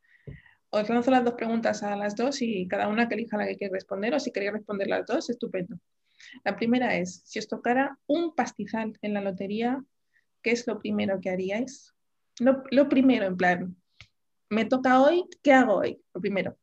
[0.70, 3.56] os lanzo las dos preguntas a las dos y cada una que elija la que
[3.56, 5.76] quiere responder o si queréis responder las dos, estupendo.
[6.44, 9.82] La primera es, si os tocara un pastizal en la lotería,
[10.42, 11.94] ¿qué es lo primero que haríais?
[12.38, 13.76] Lo, lo primero, en plan,
[14.48, 16.00] me toca hoy, ¿qué hago hoy?
[16.14, 16.56] Lo primero.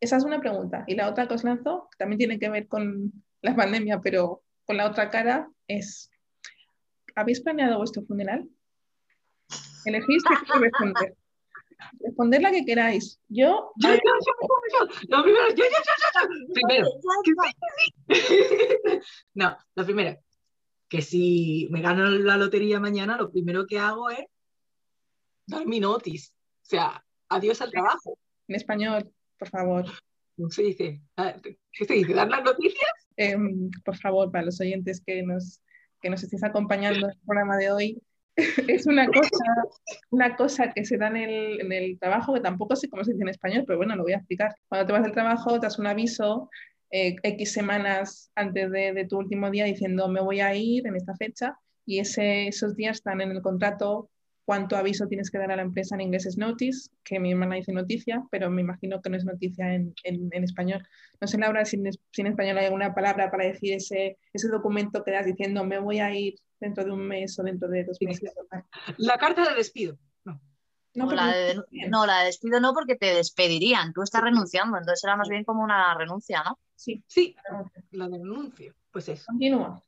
[0.00, 0.84] Esa es una pregunta.
[0.86, 4.42] Y la otra que os lanzo, que también tiene que ver con la pandemia, pero
[4.64, 6.10] con la otra cara, es,
[7.14, 8.48] ¿habéis planeado vuestro funeral?
[9.84, 11.14] Elegís queréis responder.
[12.00, 13.20] Responder la que queráis.
[13.28, 13.72] Yo.
[13.76, 14.00] Yo, yo, yo,
[15.08, 16.52] yo, yo, yo, yo, yo.
[16.52, 16.88] Primero.
[19.34, 20.18] No, lo primero.
[20.88, 24.26] Que si me gano la lotería mañana, lo primero que hago es
[25.46, 26.32] dar mi notice.
[26.62, 28.18] O sea, adiós al trabajo.
[28.48, 29.86] En español, por favor.
[30.36, 31.00] ¿Cómo se dice?
[31.72, 32.14] ¿Qué se dice?
[32.14, 32.92] ¿Dar las noticias?
[33.16, 35.62] Em, por favor, para los oyentes que nos,
[36.00, 38.02] que nos estéis acompañando en el programa de hoy,
[38.68, 39.44] es una cosa,
[40.10, 43.12] una cosa que se da en el, en el, trabajo, que tampoco sé cómo se
[43.12, 44.54] dice en español, pero bueno, lo voy a explicar.
[44.68, 46.50] Cuando te vas del trabajo, te das un aviso
[46.90, 50.96] eh, X semanas antes de, de, tu último día diciendo me voy a ir en
[50.96, 54.10] esta fecha y ese, esos días están en el contrato
[54.44, 57.56] cuánto aviso tienes que dar a la empresa en inglés es notice, que mi hermana
[57.56, 60.86] dice noticia, pero me imagino que no es noticia en, en, español.
[61.20, 64.48] No sé, Laura, si en, si en, español hay alguna palabra para decir ese, ese
[64.48, 66.34] documento que das diciendo me voy a ir
[66.64, 68.32] dentro de un mes o dentro de dos meses.
[68.96, 69.98] La carta de despido.
[70.24, 70.40] No.
[70.94, 73.92] No, la de, no, la de despido no, porque te despedirían.
[73.92, 76.58] Tú estás renunciando, entonces era más bien como una renuncia, ¿no?
[76.74, 77.02] Sí.
[77.06, 77.36] Sí,
[77.92, 78.74] la de renuncio.
[78.90, 79.24] Pues eso.
[79.26, 79.82] Continúa.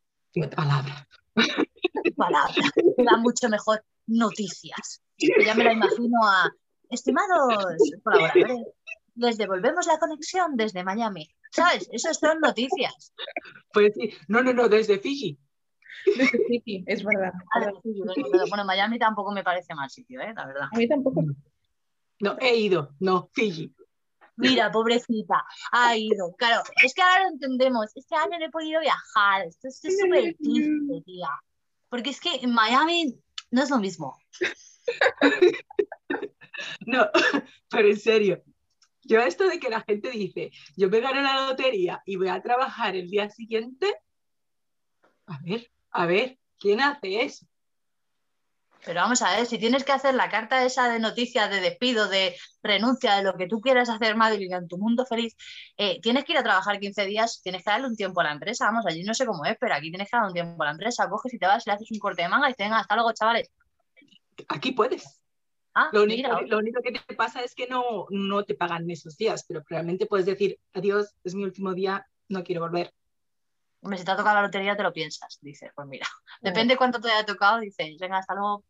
[0.54, 1.08] Palabra.
[2.16, 2.54] Palabra.
[2.98, 5.02] Da mucho mejor noticias.
[5.18, 6.50] Ya me la imagino a,
[6.90, 7.54] estimados
[8.02, 8.66] colaboradores,
[9.14, 11.28] les devolvemos la conexión desde Miami.
[11.50, 11.88] ¿Sabes?
[11.90, 13.14] Eso son noticias.
[13.72, 15.38] Pues sí, no, no, no, desde Fiji.
[16.04, 17.32] Desde Fiji, es verdad.
[18.48, 20.32] Bueno, Miami tampoco me parece mal sitio, ¿eh?
[20.34, 20.68] la verdad.
[20.72, 21.24] A mí tampoco.
[22.20, 23.74] No, he ido, no, Fiji.
[24.36, 26.34] Mira, pobrecita, ha ido.
[26.36, 27.90] Claro, es que ahora lo entendemos.
[27.94, 29.46] Este año no he podido viajar.
[29.46, 31.28] Esto es súper triste, tía.
[31.88, 33.18] Porque es que en Miami
[33.50, 34.18] no es lo mismo.
[36.86, 37.06] no,
[37.70, 38.42] pero en serio,
[39.02, 42.42] yo esto de que la gente dice, yo me gano la lotería y voy a
[42.42, 43.94] trabajar el día siguiente,
[45.26, 47.46] a ver, a ver, ¿quién hace eso?
[48.84, 52.08] Pero vamos a ver, si tienes que hacer la carta esa de noticias, de despido,
[52.08, 55.36] de renuncia, de lo que tú quieras hacer, Madeline, en tu mundo feliz,
[55.76, 58.32] eh, tienes que ir a trabajar 15 días, tienes que darle un tiempo a la
[58.32, 58.66] empresa.
[58.66, 60.72] Vamos, allí no sé cómo es, pero aquí tienes que darle un tiempo a la
[60.72, 61.08] empresa.
[61.08, 63.12] Coges y te vas, le haces un corte de manga y te venga, hasta luego,
[63.12, 63.50] chavales.
[64.48, 65.20] Aquí puedes.
[65.74, 69.16] Ah, lo, único, lo, único, que te pasa es que no, no te pagan esos
[69.16, 72.94] días, pero realmente puedes decir, adiós, es mi último día, no quiero volver.
[73.86, 75.38] Hombre, si te ha tocado la lotería, te lo piensas.
[75.40, 76.08] Dices, pues mira,
[76.42, 78.64] depende cuánto te haya tocado, dices, venga, hasta luego,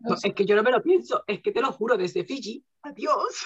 [0.00, 2.64] no, es que yo no me lo pienso, es que te lo juro, desde Fiji,
[2.82, 3.44] adiós.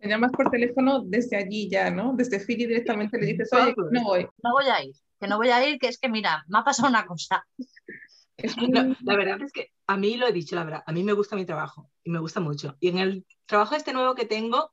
[0.00, 2.14] Me llamas por teléfono desde allí ya, ¿no?
[2.16, 4.26] Desde Fiji directamente le dices, oye, no voy.
[4.42, 6.64] No voy a ir, que no voy a ir, que es que mira, me ha
[6.64, 7.46] pasado una cosa.
[9.04, 11.36] la verdad es que a mí lo he dicho, la verdad, a mí me gusta
[11.36, 12.78] mi trabajo y me gusta mucho.
[12.80, 14.72] Y en el trabajo este nuevo que tengo,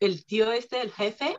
[0.00, 1.38] el tío este, el jefe,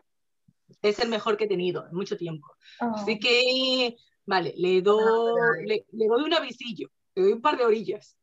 [0.81, 2.47] es el mejor que he tenido en mucho tiempo.
[2.79, 3.19] Así oh.
[3.21, 8.17] que, vale, le doy, le, le doy un avisillo te doy un par de orillas.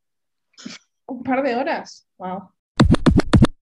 [1.07, 2.51] Un par de horas, wow.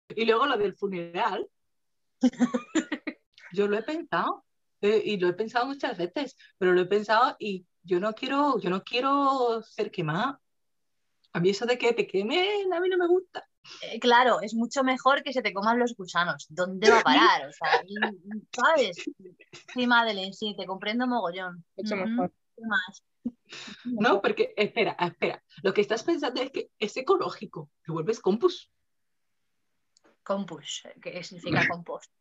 [0.09, 1.49] Y luego lo del funeral.
[3.53, 4.45] yo lo he pensado
[4.81, 8.59] eh, y lo he pensado muchas veces, pero lo he pensado y yo no quiero,
[8.59, 10.41] yo no quiero ser quemada.
[11.33, 13.47] A mí eso de que te quemen, a mí no me gusta.
[13.83, 16.47] Eh, claro, es mucho mejor que se te coman los gusanos.
[16.49, 17.49] ¿Dónde va a parar?
[17.49, 17.83] O sea,
[18.53, 18.97] ¿sabes?
[19.75, 21.65] Sí, Madeleine, sí, te comprendo mogollón.
[21.77, 22.33] Mucho mejor.
[23.85, 25.43] No, porque, espera, espera.
[25.63, 27.71] Lo que estás pensando es que es ecológico.
[27.85, 28.71] Te vuelves compus.
[30.23, 32.13] Compus, ¿qué significa compost?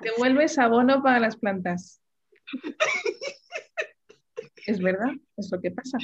[0.00, 2.00] Te vuelves abono para las plantas.
[4.66, 5.98] Es verdad, es lo que pasa.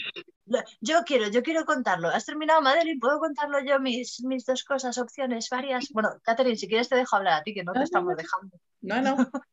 [0.81, 2.09] Yo quiero, yo quiero contarlo.
[2.09, 3.01] ¿Has terminado, Madeline?
[3.01, 5.89] ¿Puedo contarlo yo mis, mis dos cosas, opciones, varias?
[5.93, 8.59] Bueno, Catherine, si quieres te dejo hablar a ti, que no, te estamos dejando.
[8.83, 9.17] No, no.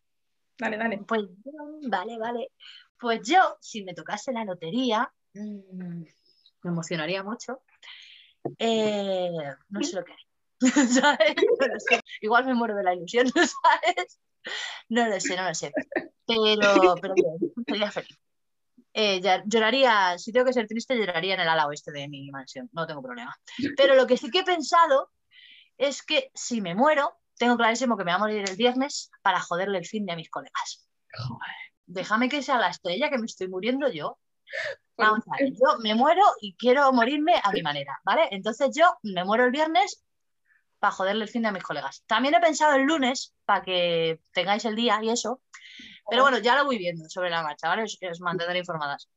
[0.59, 0.97] Dale, dale.
[1.07, 1.21] Pues
[1.87, 2.51] vale, vale.
[2.99, 6.01] Pues yo, si me tocase la lotería, mm,
[6.63, 7.61] me emocionaría mucho.
[8.57, 9.29] Eh,
[9.69, 10.61] no sé lo que hay.
[10.87, 11.35] ¿Sabes?
[12.21, 14.19] Igual me muero de la ilusión, ¿sabes?
[14.89, 15.71] No lo sé, no lo sé.
[16.25, 17.13] Pero, pero
[17.67, 18.17] sería feliz.
[18.99, 22.67] Eh, lloraría, si tengo que ser triste, lloraría en el ala oeste de mi mansión,
[22.73, 23.37] no tengo problema.
[23.77, 25.11] Pero lo que sí que he pensado
[25.77, 29.39] es que si me muero, tengo clarísimo que me voy a morir el viernes para
[29.39, 30.89] joderle el fin de a mis colegas.
[31.85, 34.17] Déjame que sea la estrella, que me estoy muriendo yo.
[34.97, 38.27] Vamos a ver, yo me muero y quiero morirme a mi manera, ¿vale?
[38.31, 40.03] Entonces yo me muero el viernes
[40.79, 42.03] para joderle el fin de a mis colegas.
[42.07, 45.39] También he pensado el lunes para que tengáis el día y eso,
[46.09, 47.83] pero bueno, ya lo voy viendo sobre la marcha, ¿vale?
[47.83, 49.09] Os, os mantendré informadas.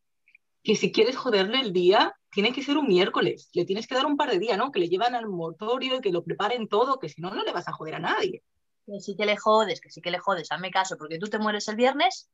[0.62, 3.48] Que si quieres joderle el día, tiene que ser un miércoles.
[3.54, 4.70] Le tienes que dar un par de días, ¿no?
[4.70, 7.52] Que le llevan al motorio y que lo preparen todo, que si no, no le
[7.52, 8.42] vas a joder a nadie.
[8.86, 11.38] Que sí que le jodes, que sí que le jodes, hazme caso, porque tú te
[11.38, 12.30] mueres el viernes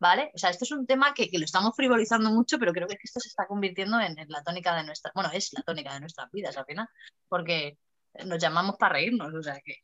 [0.00, 0.32] ¿vale?
[0.34, 3.20] O sea, esto es un tema que, lo estamos frivolizando mucho, pero creo que esto
[3.20, 6.56] se está convirtiendo en, la tónica de nuestra, bueno, es la tónica de nuestras vidas
[6.56, 6.88] al final,
[7.28, 7.78] porque
[8.24, 9.76] nos llamamos para reírnos, o sea, que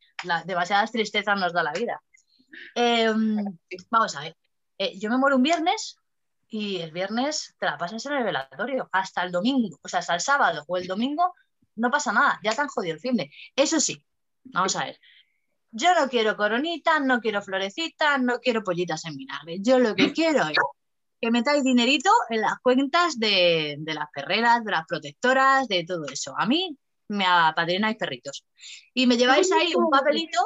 [0.45, 2.01] demasiadas tristezas nos da la vida.
[2.75, 3.37] Em,
[3.89, 4.37] vamos a ver,
[4.77, 5.97] eh, yo me muero un viernes
[6.49, 10.15] y el viernes te la pasas en el velatorio, hasta el domingo, o sea, hasta
[10.15, 11.33] el sábado o el domingo
[11.75, 13.29] no pasa nada, ya te han jodido el fin de.
[13.55, 14.03] Eso sí,
[14.43, 14.99] vamos a ver,
[15.71, 19.57] yo no quiero coronitas, no quiero florecitas, no quiero pollitas en vinagre.
[19.61, 20.57] Yo lo que quiero es
[21.21, 26.33] que metáis dinerito en las cuentas de, las perreras, de las protectoras, de todo eso.
[26.37, 26.77] A mí
[27.09, 28.45] me apadrináis perritos.
[28.93, 30.39] Y me lleváis ahí un papelito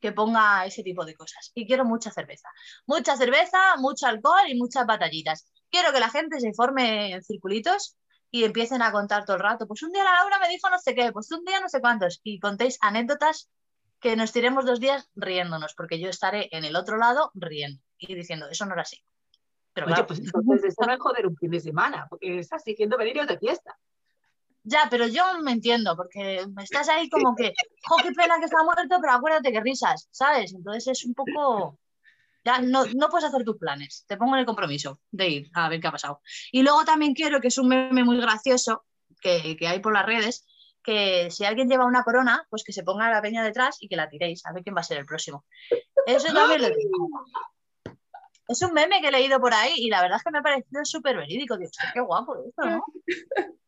[0.00, 1.50] que ponga ese tipo de cosas.
[1.54, 2.48] Y quiero mucha cerveza.
[2.86, 5.50] Mucha cerveza, mucho alcohol y muchas batallitas.
[5.70, 7.96] Quiero que la gente se forme en circulitos
[8.30, 9.66] y empiecen a contar todo el rato.
[9.66, 11.80] Pues un día la Laura me dijo no sé qué, pues un día no sé
[11.80, 12.20] cuántos.
[12.22, 13.50] Y contéis anécdotas
[14.00, 18.14] que nos tiremos dos días riéndonos, porque yo estaré en el otro lado riendo y
[18.14, 19.02] diciendo, eso no era así.
[19.72, 22.96] Pero Oye, pues entonces eso no es joder un fin de semana, porque estás diciendo
[22.96, 23.76] venir de fiesta.
[24.68, 27.52] Ya, pero yo me entiendo, porque estás ahí como que,
[27.88, 30.52] jo, qué pena que está muerto, pero acuérdate que risas, ¿sabes?
[30.52, 31.78] Entonces es un poco,
[32.44, 35.68] ya no, no, puedes hacer tus planes, te pongo en el compromiso de ir a
[35.68, 36.20] ver qué ha pasado.
[36.50, 38.84] Y luego también quiero, que es un meme muy gracioso
[39.20, 40.44] que, que hay por las redes,
[40.82, 43.94] que si alguien lleva una corona, pues que se ponga la peña detrás y que
[43.94, 45.44] la tiréis, a ver quién va a ser el próximo.
[46.06, 47.08] Eso también lo digo.
[48.48, 50.42] Es un meme que he leído por ahí y la verdad es que me ha
[50.42, 51.56] parecido súper verídico.
[51.56, 52.84] Dios, qué guapo esto, ¿no?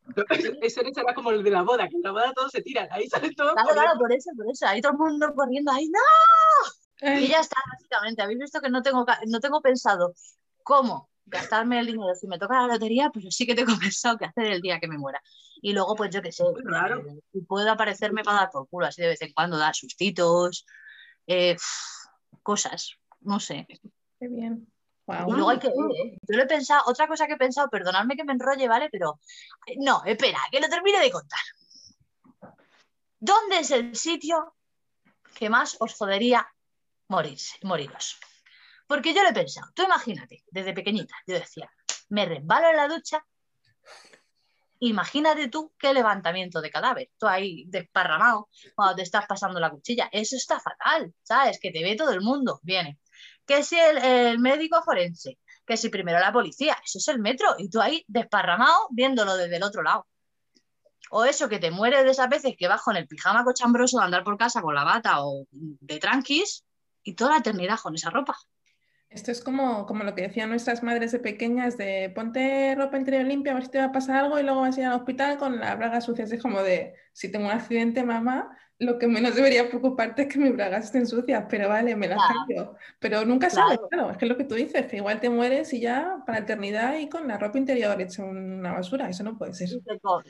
[0.62, 3.08] Eso será como el de la boda, que en la boda todos se tiran, ahí
[3.08, 3.52] sale todo.
[3.52, 4.66] Claro, claro, por eso, por eso.
[4.66, 7.10] Ahí todo el mundo corriendo, ahí, ¡no!
[7.20, 8.22] Y ya está, básicamente.
[8.22, 10.14] Habéis visto que no tengo, no tengo pensado
[10.62, 14.24] cómo gastarme el dinero si me toca la lotería, pero sí que tengo pensado que
[14.24, 15.22] hacer el día que me muera.
[15.60, 17.00] Y luego, pues yo qué sé, claro.
[17.00, 20.64] Eh, puedo aparecerme para dar por culo, así de vez en cuando, dar sustitos,
[21.26, 21.56] eh,
[22.42, 23.66] cosas, no sé.
[24.18, 24.66] Qué bien.
[25.08, 26.18] Y luego hay que ¿eh?
[26.28, 28.90] Yo lo he pensado, otra cosa que he pensado, perdonadme que me enrolle, ¿vale?
[28.90, 29.20] Pero
[29.78, 31.40] no, espera, que lo termine de contar.
[33.18, 34.54] ¿Dónde es el sitio
[35.34, 36.46] que más os jodería
[37.08, 38.18] morirse, moriros?
[38.86, 41.70] Porque yo lo he pensado, tú imagínate, desde pequeñita, yo decía,
[42.10, 43.24] me resbalo en la ducha,
[44.80, 50.08] imagínate tú qué levantamiento de cadáver, tú ahí desparramado cuando te estás pasando la cuchilla,
[50.12, 51.58] eso está fatal, ¿sabes?
[51.60, 52.98] Que te ve todo el mundo, viene.
[53.48, 57.70] Que si el, médico forense, que si primero la policía, eso es el metro, y
[57.70, 60.06] tú ahí desparramado viéndolo desde el otro lado.
[61.10, 64.04] O eso, que te mueres de esas veces que vas con el pijama cochambroso de
[64.04, 66.64] andar por casa con la bata o de tranquis
[67.02, 68.36] y toda la eternidad con esa ropa.
[69.08, 73.24] Esto es como, como lo que decían nuestras madres de pequeñas de ponte ropa interior
[73.24, 74.98] limpia a ver si te va a pasar algo y luego vas a ir al
[74.98, 76.24] hospital con la braga sucia.
[76.26, 80.38] Es como de, si tengo un accidente, mamá, lo que menos debería preocuparte es que
[80.38, 82.76] mis bragas estén sucias, pero vale, me las cambio.
[83.00, 84.10] Pero nunca sabes, claro.
[84.10, 86.44] es que es lo que tú dices, que igual te mueres y ya para la
[86.44, 89.68] eternidad y con la ropa interior hecha una basura, eso no puede ser.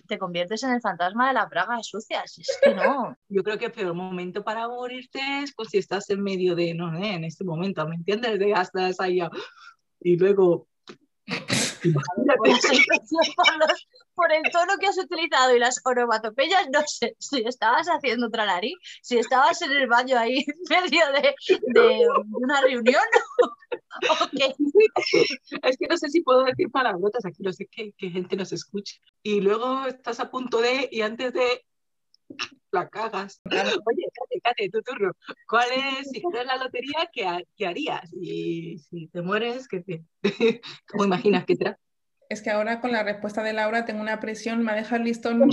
[0.07, 3.17] Te, conviertes en el fantasma de las bragas sucias, es que no.
[3.29, 6.75] Yo creo que el peor momento para morirte es pues, si estás en medio de,
[6.75, 8.39] no sé, en este momento, ¿me entiendes?
[8.39, 9.21] De hasta ahí
[10.01, 10.69] y luego
[14.15, 18.75] por el tono que has utilizado y las onomatopeyas, no sé si estabas haciendo tralarí,
[19.03, 21.35] si estabas en el baño ahí en medio de,
[22.33, 23.03] una reunión
[24.11, 24.55] o qué.
[25.63, 29.01] Es que no sé si puedo decir palabrotas aquí, no sé que gente nos escuche.
[29.23, 31.65] Y luego estás a punto de, y antes de
[32.71, 33.41] la cagas.
[33.45, 35.13] Oye, Cate, Cate, tu turno.
[35.49, 38.11] ¿Cuál es, si ganas la lotería, qué, qué, harías?
[38.13, 40.05] Y si te mueres, ¿qué te,
[40.89, 41.77] ¿cómo imaginas que te
[42.29, 45.05] es que ahora con la respuesta de Laura tengo una presión, me ha dejado el
[45.05, 45.49] listón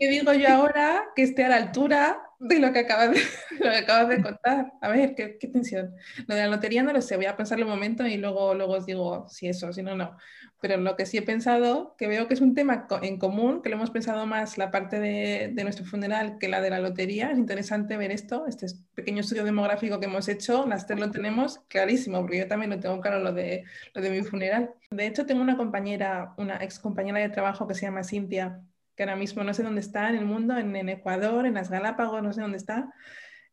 [0.00, 3.20] ¿Qué digo yo ahora que esté a la altura de lo que acabas de,
[3.64, 4.72] lo que acabas de contar?
[4.80, 5.94] A ver, ¿qué, tensión.
[6.26, 8.74] Lo de la lotería no lo sé, voy a pensarlo un momento y luego, luego
[8.74, 10.16] os digo si eso, si no, no
[10.62, 13.68] pero lo que sí he pensado, que veo que es un tema en común, que
[13.68, 17.32] lo hemos pensado más la parte de, de, nuestro funeral que la de la lotería.
[17.32, 21.58] Es interesante ver esto, este pequeño estudio demográfico que hemos hecho, las tres lo tenemos
[21.66, 24.72] clarísimo, porque yo también lo tengo claro lo de, lo de mi funeral.
[24.92, 28.62] De hecho, tengo una compañera, una ex compañera de trabajo que se llama Cintia,
[28.96, 32.22] que ahora mismo no sé dónde está en el mundo, en, Ecuador, en las Galápagos,
[32.22, 32.92] no sé dónde está,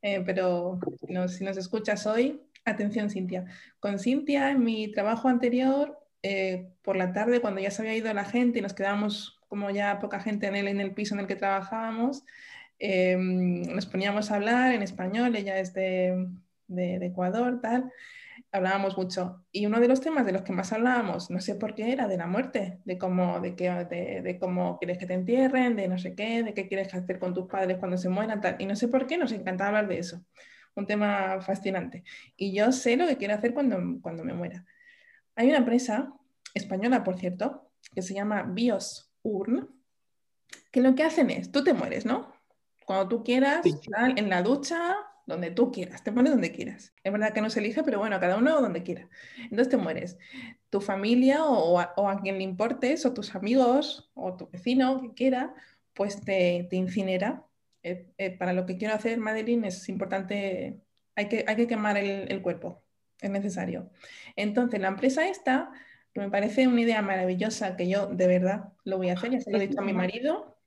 [0.01, 0.79] eh, pero
[1.27, 3.45] si nos, escuchas hoy, atención Cintia.
[3.79, 8.13] Con Cintia, en mi trabajo anterior, eh, por la tarde, cuando ya se había ido
[8.13, 11.21] la gente y nos quedábamos como ya poca gente en el, en el piso en
[11.21, 12.23] el que trabajábamos,
[12.79, 16.27] eh, nos poníamos a hablar en español, ella es de,
[16.67, 17.91] de, Ecuador, tal,
[18.51, 19.45] hablábamos mucho.
[19.51, 22.07] Y uno de los temas de los que más hablábamos, no sé por qué, era
[22.07, 25.87] de la muerte, de cómo, de, qué, de, de, cómo quieres que te entierren, de
[25.87, 28.55] no sé qué, de qué quieres hacer con tus padres cuando se mueran, tal.
[28.59, 30.23] Y no sé por qué nos encantaba hablar de eso
[30.79, 32.03] un tema fascinante.
[32.35, 34.65] Y yo sé lo que quiero hacer cuando, cuando me muera.
[35.35, 36.13] Hay una empresa
[36.53, 39.69] española, por cierto, que se llama Bios Urn,
[40.71, 42.33] que lo que hacen es, tú te mueres, ¿no?
[42.85, 43.61] Cuando tú quieras,
[44.15, 44.95] en la ducha,
[45.29, 46.93] donde tú quieras, te pones donde quieras.
[47.03, 49.07] Es verdad que no se elige, pero bueno, cada uno donde quiera.
[49.43, 50.17] Entonces te mueres.
[50.69, 55.53] Tu familia o, a, quien le importes, o tus amigos, o tu vecino, que quiera,
[55.93, 57.45] pues te, incinera.
[57.83, 60.81] Eh, eh, para lo que quiero hacer, Madeline, es importante,
[61.15, 62.83] hay que, hay que quemar el, cuerpo,
[63.21, 63.91] es necesario.
[64.35, 65.71] Entonces, la empresa esta,
[66.11, 69.39] que me parece una idea maravillosa, que yo de verdad lo voy a hacer, ya
[69.39, 70.57] se lo he dicho a mi marido,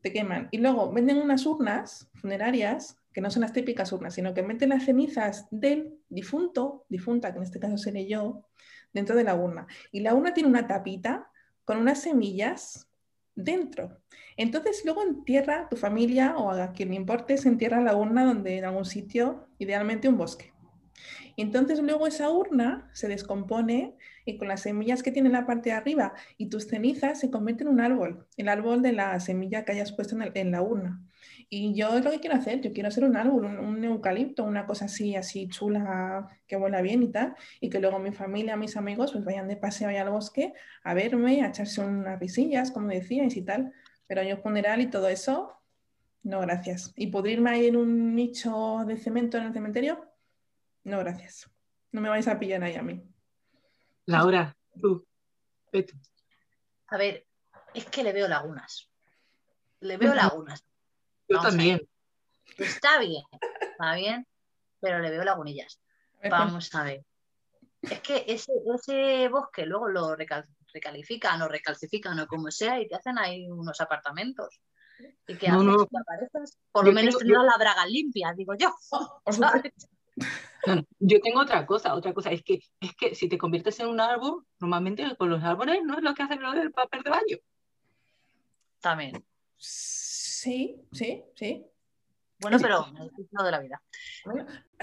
[0.00, 0.48] te queman.
[0.50, 4.70] Y luego venden unas urnas funerarias que no son las típicas urnas, sino que meten
[4.70, 8.46] las cenizas del difunto, difunta, que en este caso seré yo,
[8.92, 9.66] dentro de la urna.
[9.90, 11.30] Y la urna tiene una tapita
[11.64, 12.88] con unas semillas
[13.34, 13.98] dentro.
[14.36, 18.58] Entonces luego entierra tu familia o a quien le importe, se entierra la urna donde
[18.58, 20.52] en algún sitio, idealmente un bosque.
[21.36, 25.70] Entonces luego esa urna se descompone y con las semillas que tiene en la parte
[25.70, 29.64] de arriba y tus cenizas se convierte en un árbol, el árbol de la semilla
[29.64, 31.00] que hayas puesto en, la urna.
[31.54, 34.64] Y yo es lo que quiero hacer, yo quiero hacer un árbol, un, eucalipto, una
[34.64, 38.74] cosa así, así chula, que huela bien y tal, y que luego mi familia, mis
[38.78, 42.88] amigos, pues vayan de paseo allá al bosque a verme, a echarse unas risillas, como
[42.88, 43.70] decíais y tal.
[44.06, 45.52] Pero yo funeral y todo eso,
[46.22, 46.94] no gracias.
[46.96, 50.10] ¿Y pudrirme ahí en un nicho de cemento en el cementerio?
[50.84, 51.50] No, gracias.
[51.90, 53.04] No me vais a pillar ahí a mí.
[54.06, 55.06] Laura, tú.
[56.86, 57.26] A ver,
[57.74, 58.90] es que le veo lagunas.
[59.80, 60.64] Le veo lagunas.
[61.32, 61.80] Yo también.
[62.58, 63.22] Está bien,
[63.60, 64.26] está bien,
[64.80, 65.80] pero le veo lagunillas.
[66.28, 67.04] Vamos a ver.
[67.82, 72.94] Es que ese, ese bosque luego lo recalifican o recalcifican o como sea y te
[72.94, 74.60] hacen ahí unos apartamentos.
[75.26, 75.88] ¿Y que no,
[76.70, 78.72] Por lo menos tendrás la braga limpia, digo yo.
[81.00, 84.00] yo tengo otra cosa, otra cosa, es que, es que si te conviertes en un
[84.00, 87.38] árbol, normalmente con los árboles no es lo que hacen lo del papel de baño.
[88.80, 89.24] También.
[90.42, 91.64] Sí, sí, sí.
[92.40, 92.84] Bueno, pero
[93.30, 93.80] no de la vida.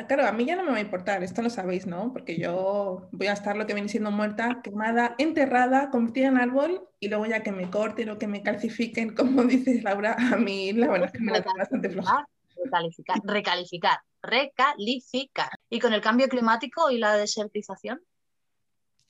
[0.07, 2.13] claro, a mí ya no me va a importar, esto lo sabéis, ¿no?
[2.13, 6.87] Porque yo voy a estar lo que viene siendo muerta, quemada, enterrada, convertida en árbol
[7.01, 10.71] y luego ya que me corten o que me calcifiquen, como dice Laura, a mí
[10.71, 12.25] la verdad es que me la bastante floja.
[12.63, 15.49] Recalificar, recalificar, recalificar.
[15.69, 17.99] ¿Y con el cambio climático y la desertización?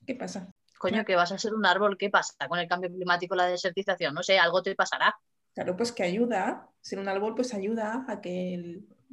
[0.07, 0.51] ¿Qué pasa?
[0.79, 3.45] Coño, que vas a ser un árbol, ¿qué pasa con el cambio climático y la
[3.45, 4.15] desertización?
[4.15, 5.15] No sé, algo te pasará.
[5.59, 8.53] Claro, pues que ayuda, ser un árbol pues ayuda a que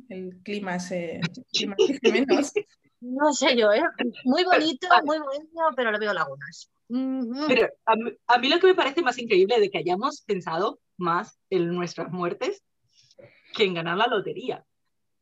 [0.08, 1.20] el, clima se
[1.52, 2.52] climatice menos.
[3.00, 3.82] No sé yo, ¿eh?
[4.22, 6.70] Muy bonito, muy bonito, pero le veo lagunas.
[6.86, 7.94] Pero a
[8.28, 12.12] a mí, lo que me parece más increíble de que hayamos pensado más en nuestras
[12.12, 12.62] muertes
[13.52, 14.64] que en ganar la lotería.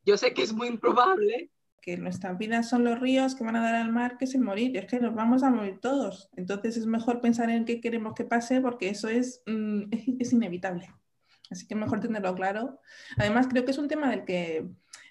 [0.05, 1.49] Yo sé que es muy improbable.
[1.81, 4.41] Que nuestras vidas son los ríos que van a dar al mar, que es el
[4.41, 4.77] morir.
[4.77, 6.29] Es que nos vamos a morir todos.
[6.35, 9.85] Entonces es mejor pensar en qué queremos que pase porque eso es, mm,
[10.19, 10.87] es inevitable.
[11.51, 12.79] Así que mejor tenerlo claro.
[13.17, 14.67] Además, creo que es un tema del que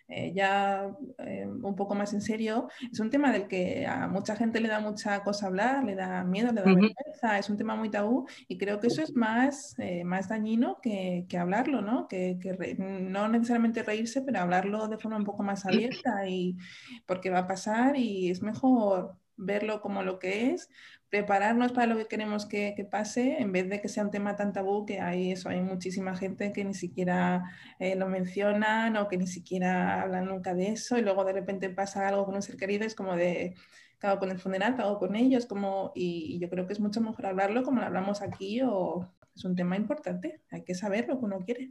[0.07, 4.37] eh, ya eh, un poco más en serio, es un tema del que a mucha
[4.37, 7.75] gente le da mucha cosa hablar, le da miedo, le da vergüenza, es un tema
[7.75, 12.07] muy tabú y creo que eso es más, eh, más dañino que, que, hablarlo, ¿no?
[12.07, 16.59] Que, que no necesariamente reírse, pero hablarlo de forma un poco más abierta y
[17.07, 20.68] porque va a pasar y es mejor verlo como lo que es,
[21.14, 24.53] prepararnos para lo que queremos que, pase, en vez de que sea un tema tan
[24.53, 27.44] tabú que hay eso, hay muchísima gente que ni siquiera
[27.79, 31.70] eh, lo mencionan o que ni siquiera hablan nunca de eso y luego de repente
[31.70, 33.55] pasa algo con un ser querido, es como de,
[34.00, 34.74] ¿qué hago con el funeral?
[34.74, 35.46] ¿Qué hago con ellos?
[35.46, 39.44] Como, y, yo creo que es mucho mejor hablarlo como lo hablamos aquí o es
[39.44, 41.70] un tema importante, hay que saber lo que uno quiere.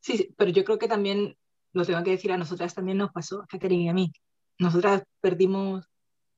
[0.00, 1.36] Sí, pero yo creo que también
[1.74, 4.12] lo tengo que decir a nosotras también nos pasó, a Catherine y a mí.
[4.58, 5.86] Nosotras perdimos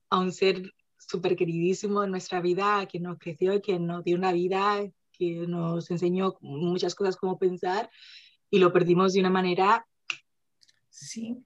[0.09, 0.73] a un ser
[1.09, 5.89] súper queridísimo en nuestra vida, que nos creció, que nos dio una vida, que nos
[5.89, 7.89] enseñó muchas cosas como pensar
[8.51, 9.87] y lo perdimos de una manera
[10.89, 11.43] sí.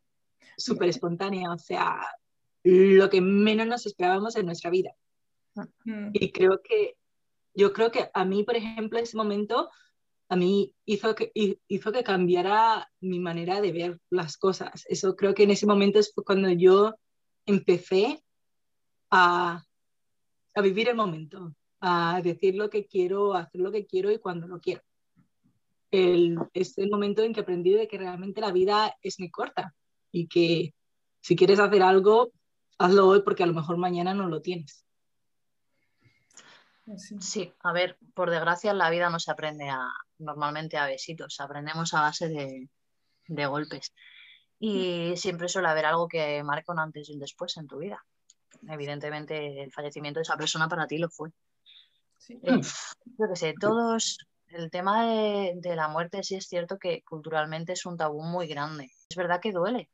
[0.58, 2.06] súper espontánea, o sea,
[2.64, 4.92] lo que menos nos esperábamos en nuestra vida.
[6.12, 6.98] Y creo que,
[7.54, 9.70] yo creo que a mí, por ejemplo, ese momento,
[10.28, 11.32] a mí hizo que,
[11.68, 14.86] hizo que cambiara mi manera de ver las cosas.
[14.90, 16.96] Eso creo que en ese momento fue cuando yo
[17.46, 18.24] empecé
[19.16, 19.64] a,
[20.62, 24.48] vivir el momento, a decir lo que quiero, a hacer lo que quiero y cuando
[24.48, 24.82] lo quiero.
[25.92, 29.76] El, es el momento en que aprendí de que realmente la vida es muy corta
[30.12, 30.74] y que
[31.22, 32.32] si quieres hacer algo,
[32.80, 34.84] hazlo hoy porque a lo mejor mañana no lo tienes.
[37.20, 39.88] Sí, a ver, por desgracia la vida no se aprende a,
[40.18, 42.68] normalmente a besitos, aprendemos a base de,
[43.28, 43.94] de golpes.
[44.60, 48.04] y siempre suele haber algo que marca un antes y un después en tu vida.
[48.70, 51.30] Evidentemente el fallecimiento de esa persona para ti lo fue.
[52.18, 52.40] Sí.
[52.44, 52.62] Eh,
[53.18, 57.74] yo que sé, todos, el tema de, de, la muerte sí es cierto que culturalmente
[57.74, 58.92] es un tabú muy grande.
[59.10, 59.90] Es verdad que duele.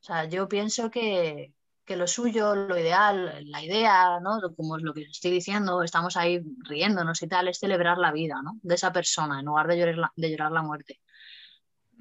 [0.00, 1.52] O sea, yo pienso que,
[1.84, 4.40] que lo suyo, lo ideal, la idea, ¿no?
[4.56, 8.40] Como es lo que estoy diciendo, estamos ahí riéndonos y tal, es celebrar la vida,
[8.42, 8.58] ¿no?
[8.62, 11.00] De esa persona en lugar de llorar la, de llorar la muerte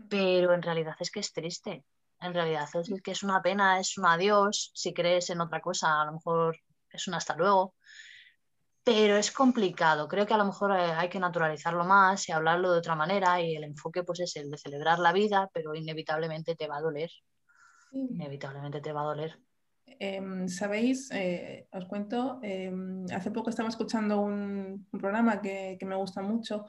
[0.08, 1.84] pero en realidad es que es triste.
[2.22, 4.72] En realidad es que es una pena, es un adiós.
[4.74, 6.58] Si crees en otra cosa, a lo mejor
[6.92, 7.76] es un hasta luego.
[8.84, 10.08] Pero es complicado.
[10.08, 13.42] Creo que a lo mejor eh, hay que naturalizarlo más y hablarlo de otra manera.
[13.42, 16.82] Y el enfoque pues es el de celebrar la vida, pero inevitablemente te va a
[16.82, 17.10] doler.
[17.92, 19.40] Inevitablemente te va a doler.
[19.86, 25.96] Em, Sabéis, eh, os cuento, em, hace poco estaba escuchando un, programa que, que, me
[25.96, 26.66] gusta mucho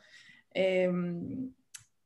[0.52, 1.52] em,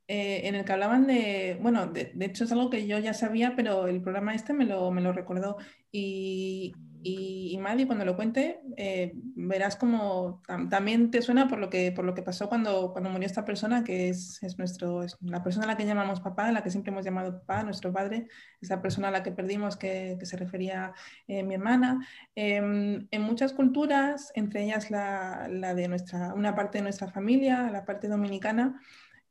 [0.07, 3.55] eh, en el que hablaban de, bueno, de, hecho es algo que yo ya sabía,
[3.55, 5.57] pero el programa este me lo, me lo recordó.
[5.91, 6.73] Y,
[7.07, 10.41] y, y Maddy, cuando lo cuente, eh, verás como
[10.71, 13.83] también te suena por lo que, por lo que pasó cuando, cuando murió esta persona,
[13.83, 16.71] que es, es nuestro, es la persona a la que llamamos papá, a la que
[16.71, 18.27] siempre hemos llamado papá, nuestro padre,
[18.59, 20.93] esa persona a la que perdimos, que, que se refería
[21.27, 22.05] eh, mi hermana.
[22.33, 27.69] Em, en muchas culturas, entre ellas la, la de nuestra, una parte de nuestra familia,
[27.71, 28.81] la parte dominicana,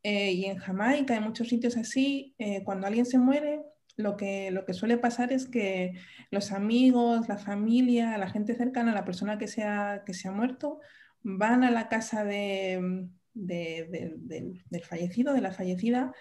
[0.05, 3.62] eh, y en Jamaica, en muchos sitios así, eh, cuando alguien se muere,
[3.96, 5.94] lo que, lo que suele pasar es que
[6.30, 10.28] los amigos, la familia, la gente cercana a la persona que se ha, que se
[10.28, 10.80] ha muerto,
[11.22, 16.12] van a la casa de, del fallecido, de la fallecida,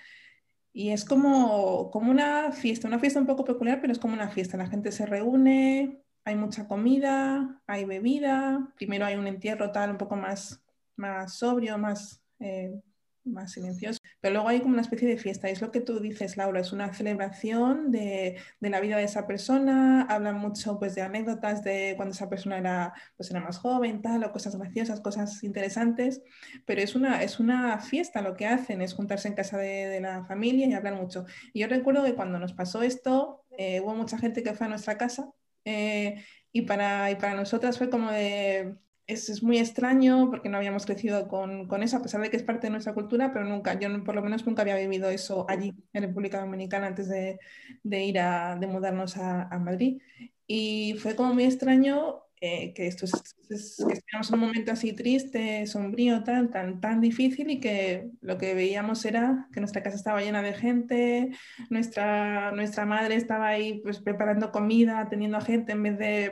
[0.72, 4.30] y es como, como una fiesta, una fiesta un poco peculiar, pero es como una
[4.30, 4.58] fiesta.
[4.58, 9.98] La gente se reúne, hay mucha comida, hay bebida, primero hay un entierro tal un
[9.98, 10.64] poco más,
[10.96, 12.24] más sobrio, más...
[12.40, 12.82] Eh,
[13.26, 14.00] más silencioso.
[14.22, 15.50] Pero luego hay como una especie de fiesta.
[15.50, 19.28] Es lo que tú dices, Laura, es una celebración de, de, la vida de esa
[19.28, 20.04] persona.
[20.04, 24.24] Hablan mucho pues, de anécdotas de cuando esa persona era, pues, era más joven, tal,
[24.24, 26.22] o cosas graciosas, cosas interesantes.
[26.66, 28.22] Pero es una, es una fiesta.
[28.22, 31.26] Lo que hacen es juntarse en casa de, de la familia y hablar mucho.
[31.54, 34.70] Y yo recuerdo que cuando nos pasó esto, eh, hubo mucha gente que fue a
[34.70, 35.32] nuestra casa.
[35.66, 38.76] Eh, y para, y para nosotras fue como de,
[39.08, 42.38] es, es, muy extraño porque no habíamos crecido con, con, eso, a pesar de que
[42.38, 45.46] es parte de nuestra cultura, pero nunca, yo por lo menos nunca había vivido eso
[45.50, 47.40] allí, en República Dominicana, antes de,
[47.84, 50.02] de ir a de mudarnos a, a, Madrid.
[50.48, 53.14] Y fue como muy extraño eh, que, esto es,
[53.48, 58.38] que estuviéramos en un momento así triste, sombrío, tal, tan, tan difícil y que lo
[58.38, 61.32] que veíamos era que nuestra casa estaba llena de gente,
[61.70, 66.32] nuestra, nuestra madre estaba ahí pues, preparando comida, teniendo a gente en vez de,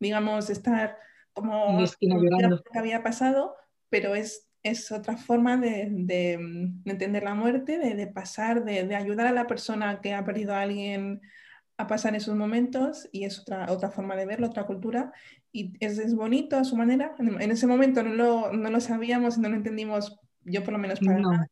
[0.00, 0.98] digamos, estar
[1.36, 3.54] como lo que había pasado,
[3.90, 8.94] pero es, es otra forma de, de, de entender la muerte, de, de pasar, de,
[8.94, 11.20] ayudar a la persona que ha perdido a alguien
[11.78, 15.12] a pasar esos momentos y es otra, otra forma de verlo, otra cultura
[15.52, 17.14] y es, es bonito a su manera.
[17.18, 20.78] En, en, ese momento no lo, no lo sabíamos, no lo entendimos, yo por lo
[20.78, 21.32] menos para no.
[21.32, 21.50] nada,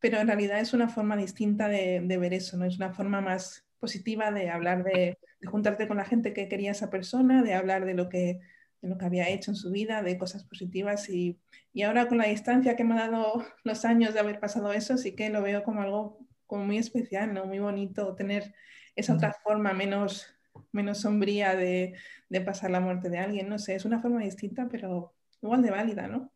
[0.00, 2.64] pero en realidad es una forma distinta de, de, ver eso, ¿no?
[2.64, 6.70] es una forma más positiva de hablar de, de juntarte con la gente que quería
[6.70, 8.40] esa persona, de hablar de lo que
[8.80, 11.38] de lo que había hecho en su vida, de cosas positivas y,
[11.72, 14.96] y, ahora con la distancia que me ha dado los años de haber pasado eso,
[14.96, 17.44] sí que lo veo como algo como muy especial, ¿no?
[17.44, 18.54] muy bonito tener
[18.96, 20.26] esa otra forma menos,
[20.72, 21.94] menos sombría de,
[22.28, 25.70] de, pasar la muerte de alguien, no sé, es una forma distinta pero igual de
[25.70, 26.32] válida, ¿no?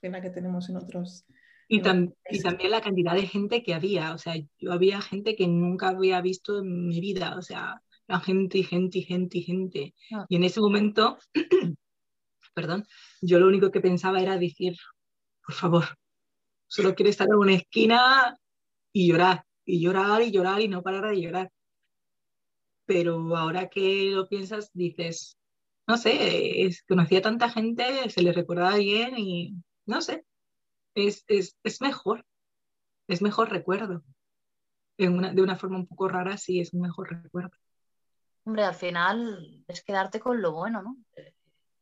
[0.00, 1.26] Que la que tenemos en otros.
[1.68, 5.34] Y, tam y también la cantidad de gente que había, o sea, yo había gente
[5.34, 9.38] que nunca había visto en mi vida, o sea, la gente y gente y gente
[9.38, 9.94] y gente.
[10.12, 10.26] Ah.
[10.28, 11.18] Y en ese momento
[12.56, 12.86] perdón,
[13.20, 14.76] yo lo único que pensaba era decir,
[15.44, 15.84] por favor,
[16.66, 18.34] solo quiero estar en una esquina
[18.92, 21.52] y llorar, y llorar y llorar y no parar de llorar.
[22.86, 25.36] Pero ahora que lo piensas, dices,
[25.86, 29.54] no sé, es, conocí a tanta gente, se le recordaba bien y
[29.84, 30.24] no sé,
[30.94, 32.24] es, es, es mejor,
[33.06, 34.02] es mejor recuerdo.
[34.96, 37.54] En una, de una forma un poco rara, sí, es un mejor recuerdo.
[38.44, 40.96] Hombre, al final es quedarte con lo bueno, ¿no?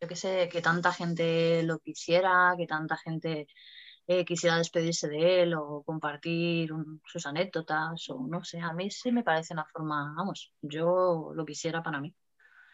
[0.04, 3.46] Yo que sé, que tanta gente lo quisiera, que tanta gente
[4.06, 8.90] eh, quisiera despedirse de él o compartir un, sus anécdotas o no sé, a mí
[8.90, 12.14] sí me parece una forma, vamos, yo lo quisiera para mí.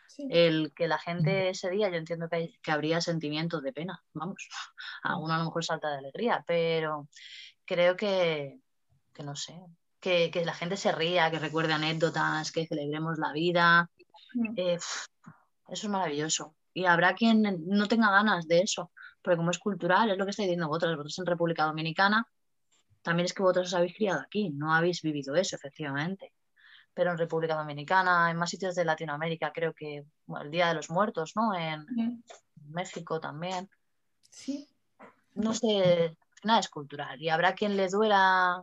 [0.09, 0.27] Sí.
[0.29, 4.03] El que la gente ese día, yo entiendo que, hay, que habría sentimientos de pena,
[4.13, 4.49] vamos,
[5.05, 7.09] a uno a lo mejor salta de alegría, pero
[7.65, 8.59] creo que,
[9.15, 9.55] que no sé,
[10.01, 13.89] que, que, la gente se ría, que recuerde anécdotas, que celebremos la vida,
[14.57, 15.07] eh, eso
[15.69, 18.93] es maravilloso y habrá quien no tenga ganas de eso,
[19.23, 22.27] porque como es cultural, es lo que estáis diciendo vosotros, vosotros en República Dominicana,
[23.03, 26.33] también es que vosotros os habéis criado aquí, no habéis vivido eso, efectivamente.
[26.95, 30.05] pero en República Dominicana, en más sitios de Latinoamérica, creo que
[30.41, 31.55] el Día de los Muertos, ¿no?
[31.55, 31.87] En
[32.69, 33.71] México también.
[34.31, 34.69] Sí.
[35.35, 38.63] No sé, nada es cultural y habrá quien le duela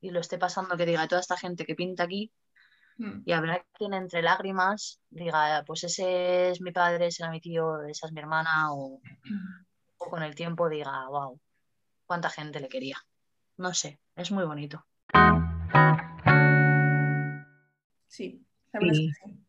[0.00, 2.32] y lo esté pasando que diga toda esta gente que pinta aquí
[2.98, 3.22] mm.
[3.24, 7.82] y habrá quien entre lágrimas diga pues ese es mi padre, ese era mi tío,
[7.82, 9.00] esa es mi hermana o,
[9.98, 11.40] o con el tiempo diga wow,
[12.06, 12.96] cuánta gente le quería.
[13.56, 14.84] No sé, es muy bonito.
[18.08, 19.44] Sí, la verdad Es que sí.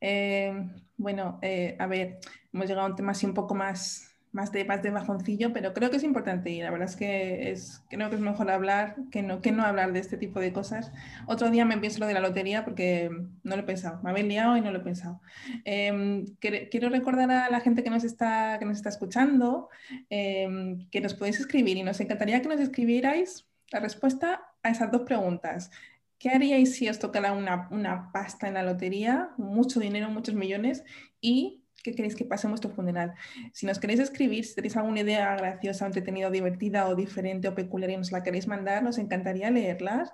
[0.00, 2.18] Eh, bueno, eh, a ver,
[2.52, 5.74] hemos llegado a un tema así un poco más más de, más de bajoncillo, pero
[5.74, 8.96] creo que es importante y la verdad es que es, creo que es mejor hablar
[9.10, 10.90] que no, que no hablar de este tipo de cosas.
[11.26, 13.10] Otro día me pienso lo de la lotería porque
[13.42, 15.20] no lo he pensado, me habéis liado y no lo he pensado.
[15.64, 19.68] Em, quiero recordar a la gente que nos está, que nos está escuchando
[20.08, 24.90] em, que nos podéis escribir y nos encantaría que nos escribierais la respuesta a esas
[24.90, 25.70] dos preguntas.
[26.18, 30.84] ¿Qué haríais si os tocara una, una pasta en la lotería, mucho dinero, muchos millones?
[31.20, 33.14] Y qué queréis que pase en vuestro funeral.
[33.52, 37.90] Si nos queréis escribir, si tenéis alguna idea graciosa, entretenida, divertida o diferente o peculiar
[37.90, 40.12] y nos la queréis mandar, nos encantaría leerlas.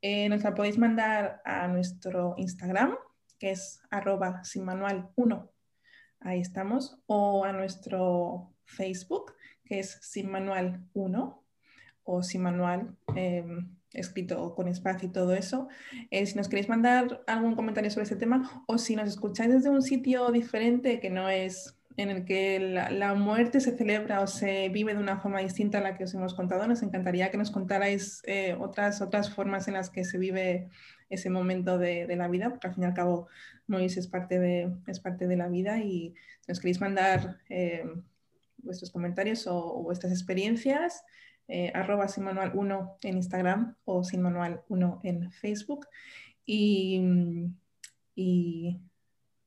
[0.00, 2.96] Eh, nos la podéis mandar a nuestro Instagram,
[3.38, 5.50] que es arroba sinmanual1.
[6.20, 6.98] Ahí estamos.
[7.06, 9.34] O a nuestro Facebook,
[9.64, 11.41] que es sinmanual1
[12.04, 12.96] o sinmanual.
[13.14, 15.68] Em, escrito con espacio y todo eso.
[16.10, 19.70] Eh, si nos queréis mandar algún comentario sobre este tema o si nos escucháis desde
[19.70, 24.70] un sitio diferente que no es en el que la, muerte se celebra o se
[24.70, 27.50] vive de una forma distinta a la que os hemos contado, nos encantaría que nos
[27.50, 30.70] contarais eh, otras, otras formas en las que se vive
[31.10, 33.28] ese momento de, la vida, porque al fin y al cabo
[33.66, 37.84] Mois es parte de, es parte de la vida y si nos queréis mandar eh,
[38.56, 41.04] vuestros comentarios o vuestras experiencias,
[41.48, 45.86] eh, arroba sin manual 1 en Instagram o sin manual 1 en Facebook.
[46.44, 47.00] Y,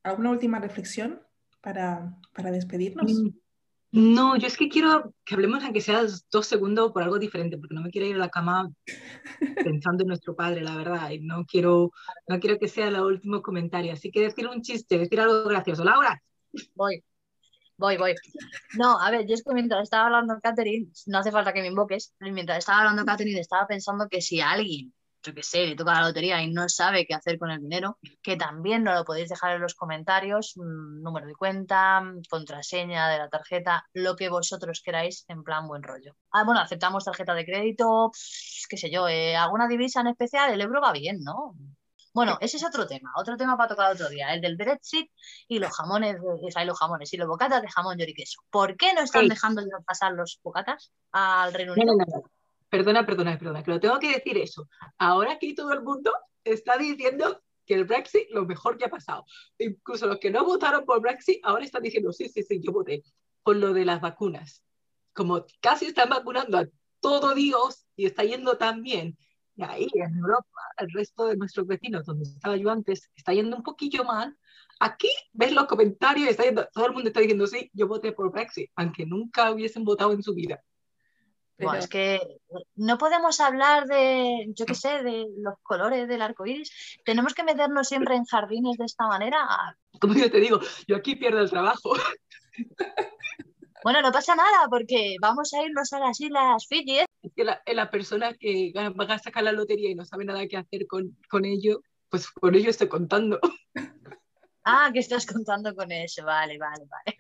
[0.04, 1.22] ¿alguna última reflexión
[1.62, 2.18] para,
[2.52, 3.12] despedirnos?
[3.12, 3.30] Mm,
[3.91, 7.76] no, yo es que quiero que hablemos aunque sea dos segundos por algo diferente, porque
[7.76, 8.70] no me quiero ir a la cama
[9.84, 11.91] pensando en nuestro padre, la verdad, y no quiero,
[12.28, 13.93] no quiero que sea el último comentario.
[13.93, 15.84] Así que decir un chiste, decir algo gracioso.
[15.84, 16.22] Laura.
[16.76, 17.04] Voy.
[17.78, 18.15] Voy, voy.
[18.78, 21.67] No, a ver, yo es que mientras estaba hablando Catherine, no hace falta que me
[21.67, 25.93] invoques, mientras estaba hablando Catherine estaba pensando que si alguien, yo qué sé, le toca
[25.93, 29.28] la lotería y no sabe qué hacer con el dinero, que también nos lo podéis
[29.28, 35.26] dejar en los comentarios, número de cuenta, contraseña de la tarjeta, lo que vosotros queráis
[35.28, 36.15] en plan buen rollo.
[36.32, 38.11] Ah, bueno, aceptamos tarjeta de crédito,
[38.69, 41.55] qué sé yo, eh, alguna divisa en especial, el euro va bien, ¿no?
[42.16, 45.11] Bueno, ese es otro tema, otro tema para tocar otro día, el del Brexit
[45.49, 48.39] y los jamones, y los jamones y los bocatas de jamón, york y queso.
[48.49, 51.93] ¿Por qué no están dejando pasar los bocatas al Reino Unido?
[52.70, 54.70] Perdona, perdona, perdona, que lo tengo que decir eso.
[54.97, 56.13] Ahora aquí todo el mundo
[56.45, 59.26] está diciendo que el Brexit lo mejor que ha pasado.
[59.57, 63.03] Incluso los que no votaron por Brexit ahora están diciendo, sí, sí, sí, yo voté
[63.43, 64.63] por lo de las vacunas.
[65.11, 66.66] Como casi están vacunando a
[67.01, 69.18] todo Dios y está yendo tan bien
[69.56, 73.56] y ahí en Europa, el resto de nuestros vecinos, donde estaba yo antes, está yendo
[73.56, 74.38] un poquillo mal.
[74.80, 78.32] Aquí ves los comentarios, está yendo, todo el mundo está diciendo, sí, yo voté por
[78.32, 80.62] Brexit, aunque nunca hubiesen votado en su vida.
[81.58, 81.74] Pero...
[81.76, 82.20] es que
[82.76, 86.97] no podemos hablar de, yo qué sé, de los colores del arco iris.
[87.06, 89.39] Tenemos que meternos siempre en jardines de esta manera.
[90.01, 91.93] Como yo te digo, yo aquí pierdo el trabajo.
[93.86, 97.05] Bueno, no pasa nada porque vamos a irnos a las Islas Fiji.
[97.26, 97.28] ¿Eh?
[97.28, 97.34] Es
[97.65, 100.88] que la, persona que va a sacar la lotería y no sabe nada qué hacer
[100.88, 103.39] con, con ello, pues con ello estoy contando.
[104.67, 107.17] Ah, que estás contando con eso, vale, vale, vale.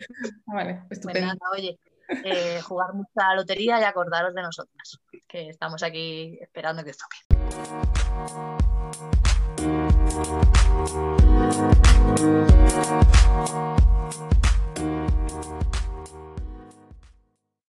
[0.47, 1.35] Vale, pues estupendo.
[1.37, 1.79] Pues oye,
[2.23, 7.17] eh, jugar mucha lotería y acordaros de nosotras, que estamos aquí esperando que toque.